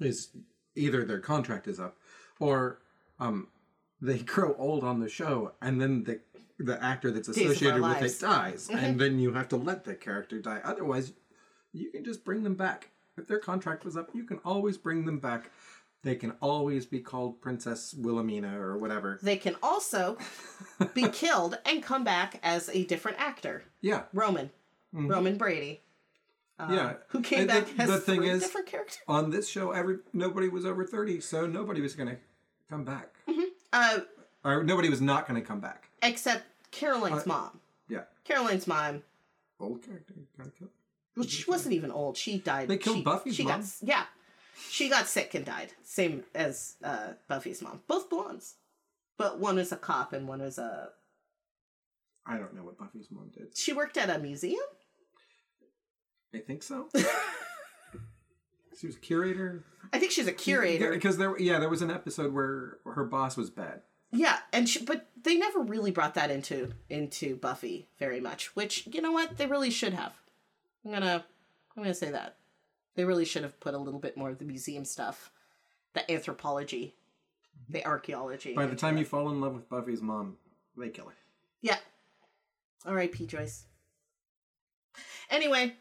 [0.00, 0.28] is
[0.76, 1.96] either their contract is up
[2.38, 2.80] or
[3.18, 3.48] um
[4.00, 6.20] they grow old on the show and then the
[6.64, 8.22] the actor that's associated with Lives.
[8.22, 11.12] it dies and then you have to let the character die otherwise
[11.72, 15.04] you can just bring them back if their contract was up you can always bring
[15.04, 15.50] them back
[16.02, 20.16] they can always be called princess wilhelmina or whatever They can also
[20.94, 23.64] be killed and come back as a different actor.
[23.80, 24.50] yeah Roman.
[24.92, 25.82] Roman Brady.
[26.58, 28.98] Uh, yeah Who came And back the, as the thing is different characters.
[29.08, 32.16] on this show every nobody was over 30 so nobody was gonna
[32.68, 33.14] come back
[33.72, 34.00] Uh,
[34.44, 37.60] or nobody was not gonna come back except Caroline's Uh, mom.
[37.88, 39.02] yeah Caroline's mom.
[39.58, 40.70] old character got killed
[41.16, 42.16] Well, she wasn't even old.
[42.16, 42.68] She died.
[42.68, 43.60] They killed she, Buffy's she mom?
[43.60, 44.04] Got, yeah.
[44.68, 45.72] She got sick and died.
[45.82, 47.80] Same as uh, Buffy's mom.
[47.88, 48.54] Both blondes.
[49.16, 50.90] But one is a cop and one is a.
[52.26, 53.56] I don't know what Buffy's mom did.
[53.56, 54.60] She worked at a museum?
[56.34, 56.88] I think so.
[58.78, 59.64] she was a curator.
[59.92, 60.90] I think she's a curator.
[60.92, 63.82] Because there, yeah, there was an episode where her boss was bad.
[64.12, 68.86] Yeah, and she, but they never really brought that into into Buffy very much, which
[68.92, 70.12] you know what they really should have.
[70.84, 71.24] I'm gonna
[71.76, 72.36] I'm gonna say that
[72.96, 75.30] they really should have put a little bit more of the museum stuff,
[75.94, 76.94] the anthropology,
[77.68, 78.54] the archaeology.
[78.54, 80.36] By the time you fall in love with Buffy's mom,
[80.76, 81.14] they kill her.
[81.60, 81.78] yeah,
[82.84, 83.26] R.I.P.
[83.26, 83.64] Joyce.
[85.30, 85.74] Anyway,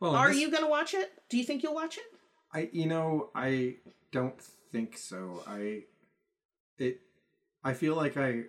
[0.00, 1.10] Well, are this- you gonna watch it?
[1.30, 2.04] Do you think you'll watch it?
[2.52, 3.76] I, you know, I
[4.12, 4.38] don't
[4.72, 5.42] think so.
[5.46, 5.84] I,
[6.80, 7.00] it,
[7.62, 8.44] I feel like I,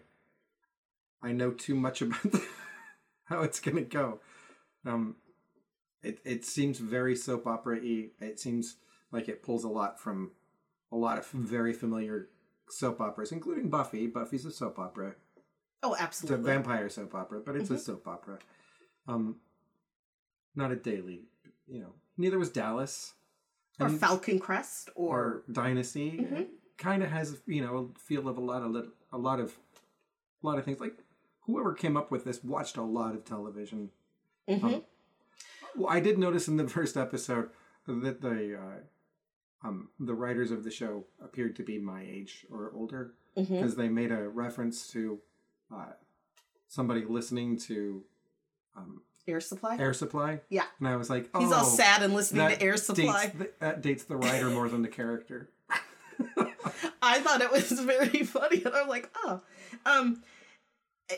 [1.21, 2.43] I know too much about the,
[3.25, 4.19] how it's gonna go.
[4.85, 5.15] Um,
[6.01, 8.07] it it seems very soap opera y.
[8.19, 8.77] It seems
[9.11, 10.31] like it pulls a lot from
[10.91, 12.29] a lot of very familiar
[12.69, 14.07] soap operas, including Buffy.
[14.07, 15.15] Buffy's a soap opera.
[15.83, 16.39] Oh, absolutely.
[16.39, 18.39] It's a vampire soap opera, but it's a soap opera.
[19.07, 19.37] Um,
[20.55, 21.25] not a daily,
[21.67, 21.93] you know.
[22.17, 23.13] Neither was Dallas
[23.79, 26.25] or And- Falcon Crest, or, or Dynasty.
[26.81, 29.53] Kind of has you know a feel of a lot of lit- a lot of
[30.43, 30.79] a lot of things.
[30.79, 30.97] Like
[31.41, 33.91] whoever came up with this watched a lot of television.
[34.49, 34.63] Mhm.
[34.63, 34.83] Um,
[35.75, 37.49] well, I did notice in the first episode
[37.87, 42.71] that the uh, um, the writers of the show appeared to be my age or
[42.75, 43.55] older Mm-hmm.
[43.55, 45.17] because they made a reference to
[45.73, 45.93] uh,
[46.67, 48.03] somebody listening to
[48.75, 49.77] um, Air Supply.
[49.77, 50.41] Air Supply.
[50.49, 50.65] Yeah.
[50.79, 53.27] And I was like, oh, He's all sad and listening to Air Supply.
[53.27, 55.49] Dates the, that dates the writer more than the character.
[57.01, 59.41] I thought it was very funny, and I'm like, oh,
[59.85, 60.23] um,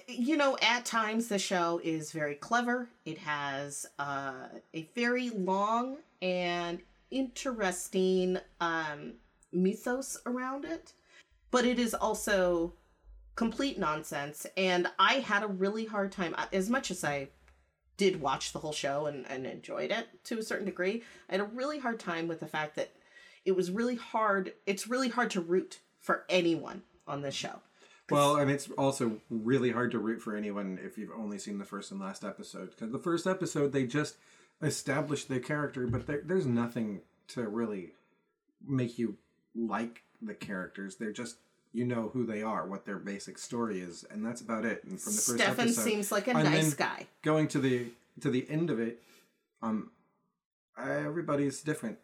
[0.08, 2.90] you know, at times the show is very clever.
[3.06, 6.82] It has uh, a very long and
[7.12, 9.14] interesting um,
[9.52, 10.94] mythos around it,
[11.52, 12.74] but it is also
[13.36, 14.46] complete nonsense.
[14.58, 17.30] And I had a really hard time, as much as I
[17.98, 21.42] did watch the whole show and, and enjoyed it to a certain degree, I had
[21.42, 22.92] a really hard time with the fact that
[23.46, 24.54] it was really hard.
[24.66, 27.60] It's really hard to root for anyone on this show.
[28.10, 31.58] Well, I mean, it's also really hard to root for anyone if you've only seen
[31.58, 32.72] the first and last episode.
[32.72, 34.18] Because the first episode, they just
[34.62, 37.94] established their character, but there, there's nothing to really
[38.66, 39.18] make you
[39.56, 40.98] like the characters.
[40.98, 41.38] They're just
[41.72, 44.84] you know who they are, what their basic story is, and that's about it.
[44.84, 47.08] And from the first Stefan episode, seems like a and nice guy.
[47.24, 47.88] Going to the
[48.22, 49.02] to the end of it,
[49.62, 49.92] um,
[50.78, 51.98] everybody's different.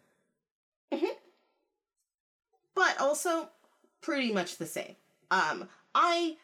[3.00, 3.48] But also
[4.00, 4.96] pretty much the same.
[5.30, 6.36] Um, I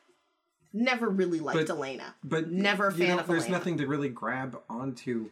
[0.73, 2.15] never really liked But- Elena.
[2.25, 3.59] but Never a fan know, of there's Elena.
[3.59, 5.31] nothing to really grab onto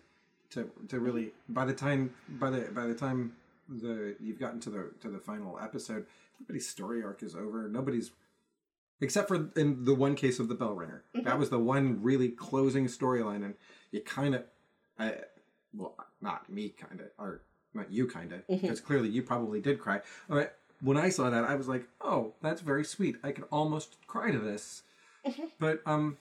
[0.51, 3.35] to to really by the time by the by the time
[3.69, 6.07] the you've gotten to the to the final episode
[6.37, 8.13] everybody's story arc is over nobody's
[9.01, 11.25] except for in the one case of the bell ringer Mm-hmm.
[11.27, 13.55] that was the one really closing storyline and
[13.91, 14.45] you kind of
[14.99, 15.15] i
[15.75, 17.41] well not me kind of or
[17.73, 18.61] not you kind of Mm-hmm.
[18.67, 20.01] because clearly you probably did cry
[20.31, 20.53] all right
[20.85, 24.31] when i saw that i was like oh that's very sweet i could almost cry
[24.31, 24.83] to this
[25.59, 26.17] but um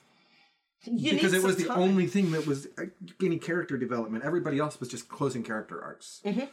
[0.86, 1.78] You because it was the time.
[1.78, 2.84] only thing that was uh,
[3.22, 4.22] any character development.
[4.24, 6.20] Everybody else was just closing character arcs.
[6.24, 6.48] And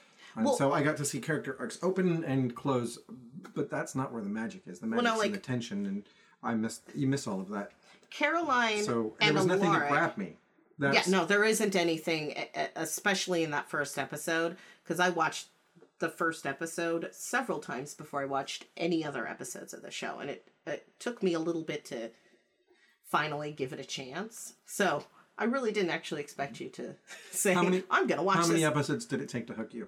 [0.46, 2.98] Well- so I got to see character arcs open and close,
[3.54, 4.80] but that's not where the magic is.
[4.80, 6.04] The magic's no, in like- the tension, and
[6.42, 6.84] I missed.
[6.96, 7.72] You miss all of that.
[8.10, 10.38] Caroline So there was nothing to grab me.
[10.80, 12.34] That's, Yeah, no, there isn't anything,
[12.78, 15.48] especially in that first episode, because I watched
[16.02, 20.30] the first episode several times before I watched any other episodes of the show, and
[20.30, 22.10] it, it took me a little bit to
[23.06, 24.56] finally give it a chance.
[24.66, 25.06] So
[25.38, 26.96] I really didn't actually expect you to
[27.32, 28.52] say, How many- I'm going to watch How this.
[28.52, 29.88] many episodes did it take to hook you?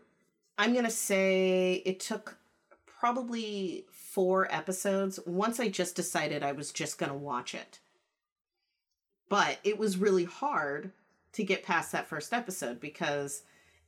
[0.58, 2.38] I'm going to say it took
[2.86, 7.80] probably four episodes once I just decided I was just going to watch it.
[9.30, 10.92] But it was really hard
[11.34, 13.42] to get past that first episode because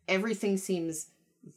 [0.08, 1.08] everything seems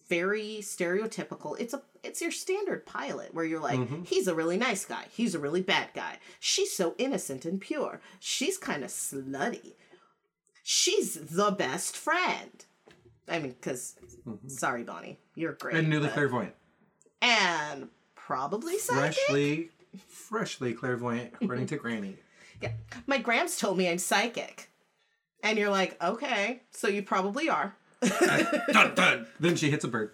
[0.09, 1.59] very stereotypical.
[1.59, 4.05] It's a it's your standard pilot where you're like, mm-hmm.
[4.05, 6.19] he's a really nice guy, he's a really bad guy.
[6.41, 8.01] She's so innocent and pure.
[8.21, 9.75] She's kind of slutty.
[10.63, 12.65] She's the best friend.
[13.29, 14.49] I mean, because mm-hmm.
[14.49, 15.77] sorry, Bonnie, you're great.
[15.77, 16.55] And newly but- clairvoyant,
[17.21, 19.15] and probably psychic.
[19.15, 19.71] freshly,
[20.09, 22.17] freshly clairvoyant, according to Granny.
[22.61, 22.73] Yeah.
[23.07, 24.71] My Gramps told me I'm psychic.
[25.43, 27.77] And you're like, okay, so you probably are.
[28.73, 29.27] dun dun.
[29.41, 30.13] Then she hits a bird.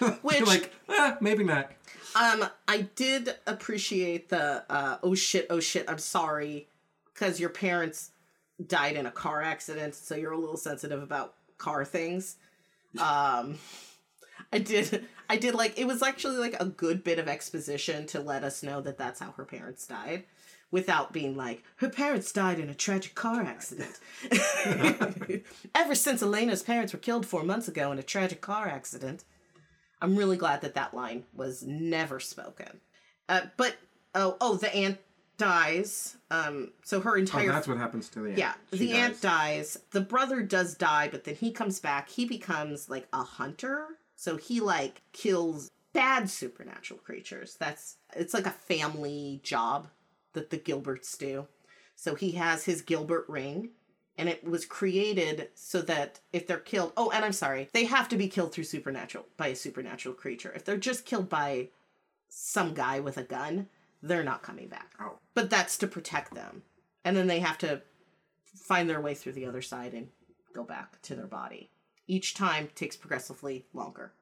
[0.22, 1.70] Which You're like, ah, maybe not.
[2.14, 6.68] um I did appreciate the uh oh shit, oh shit, I'm sorry.
[7.14, 8.10] Cause your parents
[8.66, 12.36] died in a car accident, so you're a little sensitive about car things.
[12.98, 13.58] Um
[14.52, 18.20] I did I did like it was actually like a good bit of exposition to
[18.20, 20.24] let us know that that's how her parents died
[20.72, 24.00] without being like her parents died in a tragic car accident.
[25.74, 29.24] Ever since Elena's parents were killed 4 months ago in a tragic car accident.
[30.00, 32.80] I'm really glad that that line was never spoken.
[33.28, 33.76] Uh, but
[34.14, 34.98] oh oh the aunt
[35.38, 36.16] dies.
[36.30, 38.38] Um so her Oh, entire that's what happens to the aunt.
[38.38, 39.74] yeah, She the aunt dies.
[39.74, 39.78] dies.
[39.92, 42.08] The brother does die, but then he comes back.
[42.08, 43.86] He becomes like a hunter.
[44.16, 47.56] So he like kills bad supernatural creatures.
[47.58, 49.88] That's it's like a family job
[50.32, 51.46] that the Gilberts do.
[51.96, 53.70] So he has his Gilbert ring
[54.18, 58.08] and it was created so that if they're killed, oh, and I'm sorry, they have
[58.10, 60.52] to be killed through supernatural by a supernatural creature.
[60.54, 61.68] If they're just killed by
[62.28, 63.68] some guy with a gun,
[64.02, 64.90] they're not coming back.
[65.00, 65.18] Oh.
[65.34, 66.62] But that's to protect them.
[67.04, 67.82] And then they have to
[68.54, 70.08] find their way through the other side and
[70.54, 71.70] go back to their body.
[72.06, 74.12] Each time takes progressively longer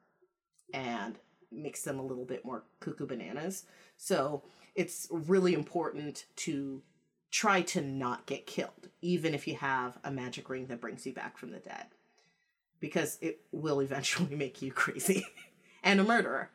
[0.72, 1.18] and
[1.50, 3.64] makes them a little bit more cuckoo bananas.
[3.96, 4.42] So
[4.80, 6.80] it's really important to
[7.30, 11.12] try to not get killed, even if you have a magic ring that brings you
[11.12, 11.84] back from the dead,
[12.80, 15.26] because it will eventually make you crazy
[15.82, 16.48] and a murderer,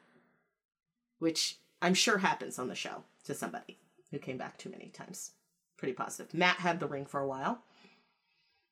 [1.19, 3.77] which I'm sure happens on the show to somebody
[4.09, 5.33] who came back too many times.
[5.77, 6.33] Pretty positive.
[6.33, 7.59] Matt had the ring for a while,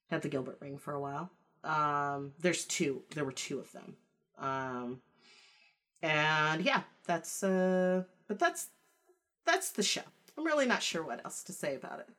[0.09, 1.29] had the Gilbert ring for a while.
[1.63, 3.03] Um, there's two.
[3.13, 3.97] There were two of them.
[4.39, 5.01] Um,
[6.01, 8.69] and yeah, that's uh, but that's
[9.45, 10.01] that's the show.
[10.37, 12.09] I'm really not sure what else to say about it,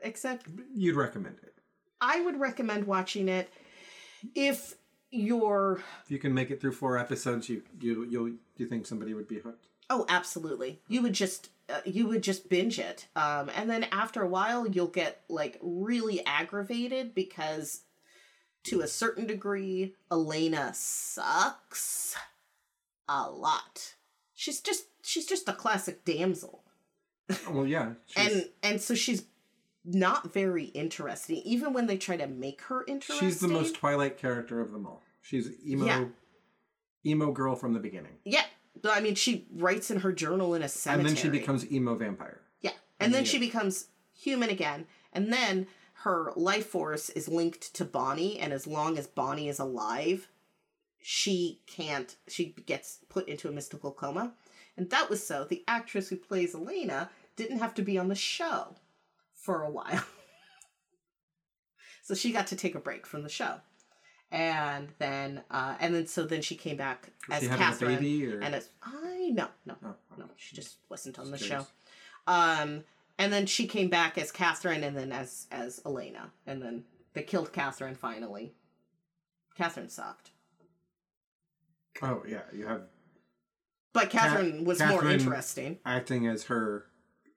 [0.00, 1.54] except You'd recommend it.
[2.00, 3.50] I would recommend watching it
[4.34, 4.74] if
[5.10, 9.14] you're If you can make it through four episodes, you you you'll you think somebody
[9.14, 9.66] would be hooked.
[9.90, 10.80] Oh, absolutely.
[10.88, 13.06] You would just uh, you would just binge it.
[13.16, 17.82] Um and then after a while you'll get like really aggravated because
[18.64, 22.16] to a certain degree Elena sucks
[23.08, 23.94] a lot.
[24.34, 26.63] She's just she's just a classic damsel.
[27.30, 27.92] Oh, well, yeah.
[28.06, 29.24] she's- And and so she's
[29.84, 33.26] not very interesting even when they try to make her interesting.
[33.28, 35.02] she's the most Twilight character of them all.
[35.20, 36.04] She's emo, Yeah.
[37.04, 38.44] emo girl from the beginning, Yeah.
[38.80, 41.08] But I mean she writes in her journal in a cemetery.
[41.08, 42.40] and then she becomes emo vampire.
[42.60, 42.72] Yeah.
[43.00, 43.30] And then Yeah.
[43.30, 44.86] she becomes human again.
[45.12, 45.66] And then
[46.04, 48.38] her life force is linked to Bonnie.
[48.38, 50.28] And as long as Bonnie is alive,
[51.00, 54.34] she can't, she gets put into a mystical coma.
[54.76, 58.14] And that was so the actress who plays Elena didn't have to be on the
[58.14, 58.76] show
[59.34, 60.04] for a while.
[62.02, 63.56] so she got to take a break from the show.
[64.30, 67.96] And then, uh, and then, so then she came back Was as Katherine.
[67.96, 71.66] baby, or- And as, I, no, no, Oh, no, she just wasn't on the show.
[72.26, 72.82] Um,
[73.18, 77.22] and then she came back as Katherine, and then as as Elena, and then they
[77.22, 78.54] killed Katherine finally.
[79.56, 80.30] Katherine sucked,
[82.02, 82.82] Oh yeah, you have
[83.94, 85.78] but Katherine was more interesting.
[85.86, 86.84] acting as her,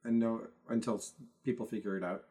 [0.03, 1.01] and no until
[1.45, 2.25] people figure it out.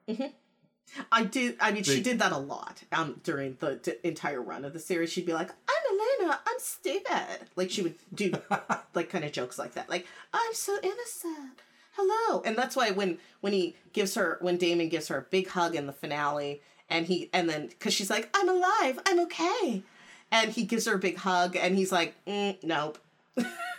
[1.11, 1.57] I did.
[1.61, 4.79] I mean, she did that a lot um, during the d- entire run of the
[4.79, 5.11] series.
[5.13, 6.41] She'd be like, "I'm Elena.
[6.47, 8.33] I'm stupid." Like she would do
[8.95, 9.89] like kind of jokes like that.
[9.89, 11.61] Like, "I'm so innocent.
[11.93, 15.49] Hello." And that's why when when he gives her when Damon gives her a big
[15.49, 18.99] hug in the finale, and he and then because she's like, "I'm alive.
[19.07, 19.83] I'm okay,"
[20.31, 22.99] And he gives her a big hug, and he's like, mm, "Nope,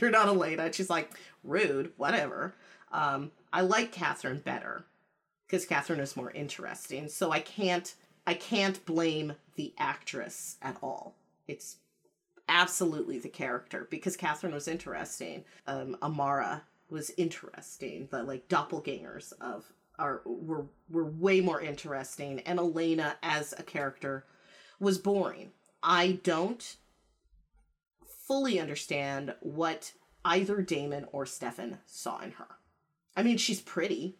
[0.00, 1.10] you're not Elena." She's like,
[1.42, 2.54] "Rude, whatever."
[2.92, 4.84] Um, I like Katherine better
[5.46, 7.08] because Katherine is more interesting.
[7.08, 7.94] So I can't,
[8.26, 11.14] I can't blame the actress at all.
[11.48, 11.76] It's
[12.48, 15.44] absolutely the character because Katherine was interesting.
[15.66, 18.08] Um, Amara was interesting.
[18.10, 24.24] The like doppelgangers of are were were way more interesting, and Elena as a character
[24.80, 25.52] was boring.
[25.82, 26.76] I don't
[28.26, 29.92] fully understand what
[30.24, 32.46] either Damon or Stefan saw in her.
[33.16, 34.16] I mean, she's pretty.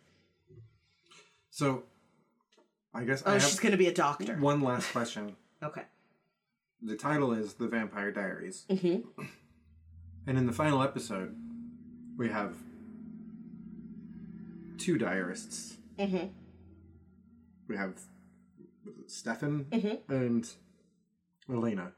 [1.51, 1.85] So,
[2.93, 4.35] I guess Oh, I she's going to be a doctor.
[4.37, 5.37] one last question.
[5.63, 5.83] Okay.
[6.83, 8.67] The title is The Vampire Diaries.
[8.69, 9.23] Mm-hmm.
[10.27, 11.35] And in the final episode,
[12.17, 12.55] we have
[14.79, 15.77] two diarists.
[15.99, 16.27] Mm-hmm.
[17.69, 17.95] We have
[19.07, 19.99] Stefan Mhm.
[20.09, 20.49] and
[21.51, 21.93] Elena.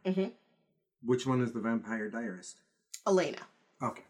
[1.03, 2.61] Which one is the vampire diarist?
[3.07, 3.39] Elena.
[3.83, 4.03] Okay,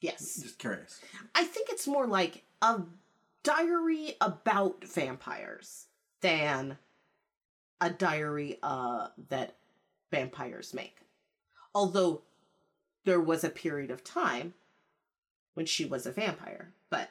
[0.00, 0.36] Yes.
[0.42, 1.00] just curious.
[1.34, 2.80] I think it's more like a
[3.44, 5.86] diary about vampires
[6.20, 6.78] than
[7.80, 9.54] a diary uh, that
[10.10, 10.96] vampires make.
[11.74, 12.22] Although
[13.04, 14.54] there was a period of time
[15.54, 17.10] when she was a vampire, but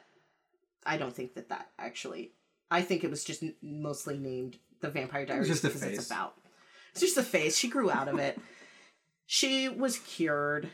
[0.84, 2.32] I don't think that that actually.
[2.70, 5.98] I think it was just mostly named the Vampire Diaries just a because phase.
[5.98, 6.34] it's about.
[6.92, 7.56] It's just a face.
[7.56, 8.38] She grew out of it.
[9.34, 10.66] she was cured.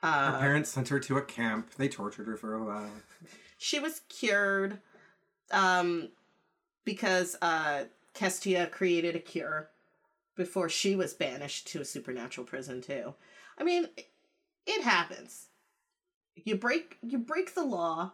[0.00, 1.74] Her Uh, parents sent her to a camp.
[1.74, 2.92] They tortured her for a while.
[3.58, 4.78] she was cured
[5.50, 6.08] um
[6.84, 7.84] because uh
[8.14, 9.70] Qetsiyah created a cure
[10.36, 13.14] before she was banished to a supernatural prison too.
[13.58, 13.88] I mean,
[14.66, 15.48] it happens.
[16.36, 18.12] You break you break the law.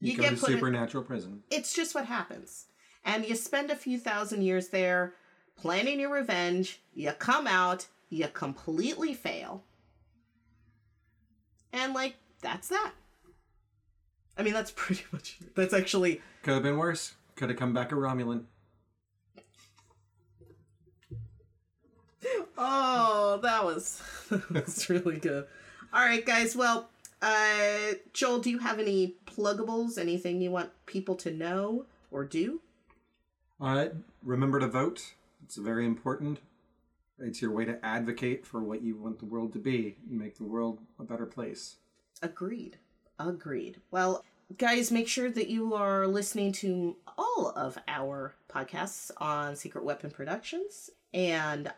[0.00, 1.42] You, You go get to put in- supernatural prison.
[1.50, 2.66] It's just what happens.
[3.04, 5.14] And you spend a few thousand years there
[5.56, 6.80] planning your revenge.
[6.92, 9.64] You come out, you completely fail.
[11.72, 12.92] And like that's that.
[14.36, 17.14] I mean, that's pretty much that's actually Could have been worse.
[17.36, 18.44] Could have come back a Romulan.
[22.60, 24.02] Oh, that was
[24.50, 25.46] that's really good.
[25.92, 26.56] All right, guys.
[26.56, 26.88] Well,
[27.22, 29.96] uh, Joel, do you have any pluggables?
[29.96, 32.60] Anything you want people to know or do?
[33.60, 33.86] Uh,
[34.24, 35.14] remember to vote.
[35.44, 36.40] It's very important.
[37.20, 40.36] It's your way to advocate for what you want the world to be and make
[40.36, 41.76] the world a better place.
[42.22, 42.78] Agreed.
[43.18, 43.80] Agreed.
[43.90, 44.24] Well,
[44.56, 50.10] guys, make sure that you are listening to all of our podcasts on Secret Weapon
[50.10, 50.90] Productions.
[51.12, 51.72] And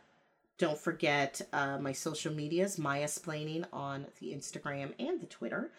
[0.59, 5.73] don't forget uh, my social medias, Maya Splaining on the Instagram and the Twitter.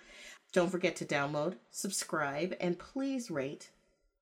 [0.54, 3.70] Don't forget to download, subscribe, and please rate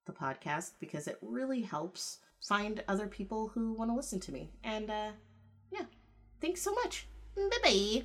[0.05, 4.51] the podcast because it really helps find other people who want to listen to me.
[4.63, 5.11] And uh,
[5.71, 5.85] yeah,
[6.41, 7.07] thanks so much.
[7.35, 8.03] Bye bye.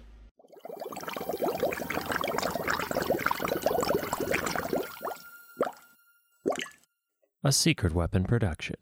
[7.47, 8.77] A Secret Weapon production.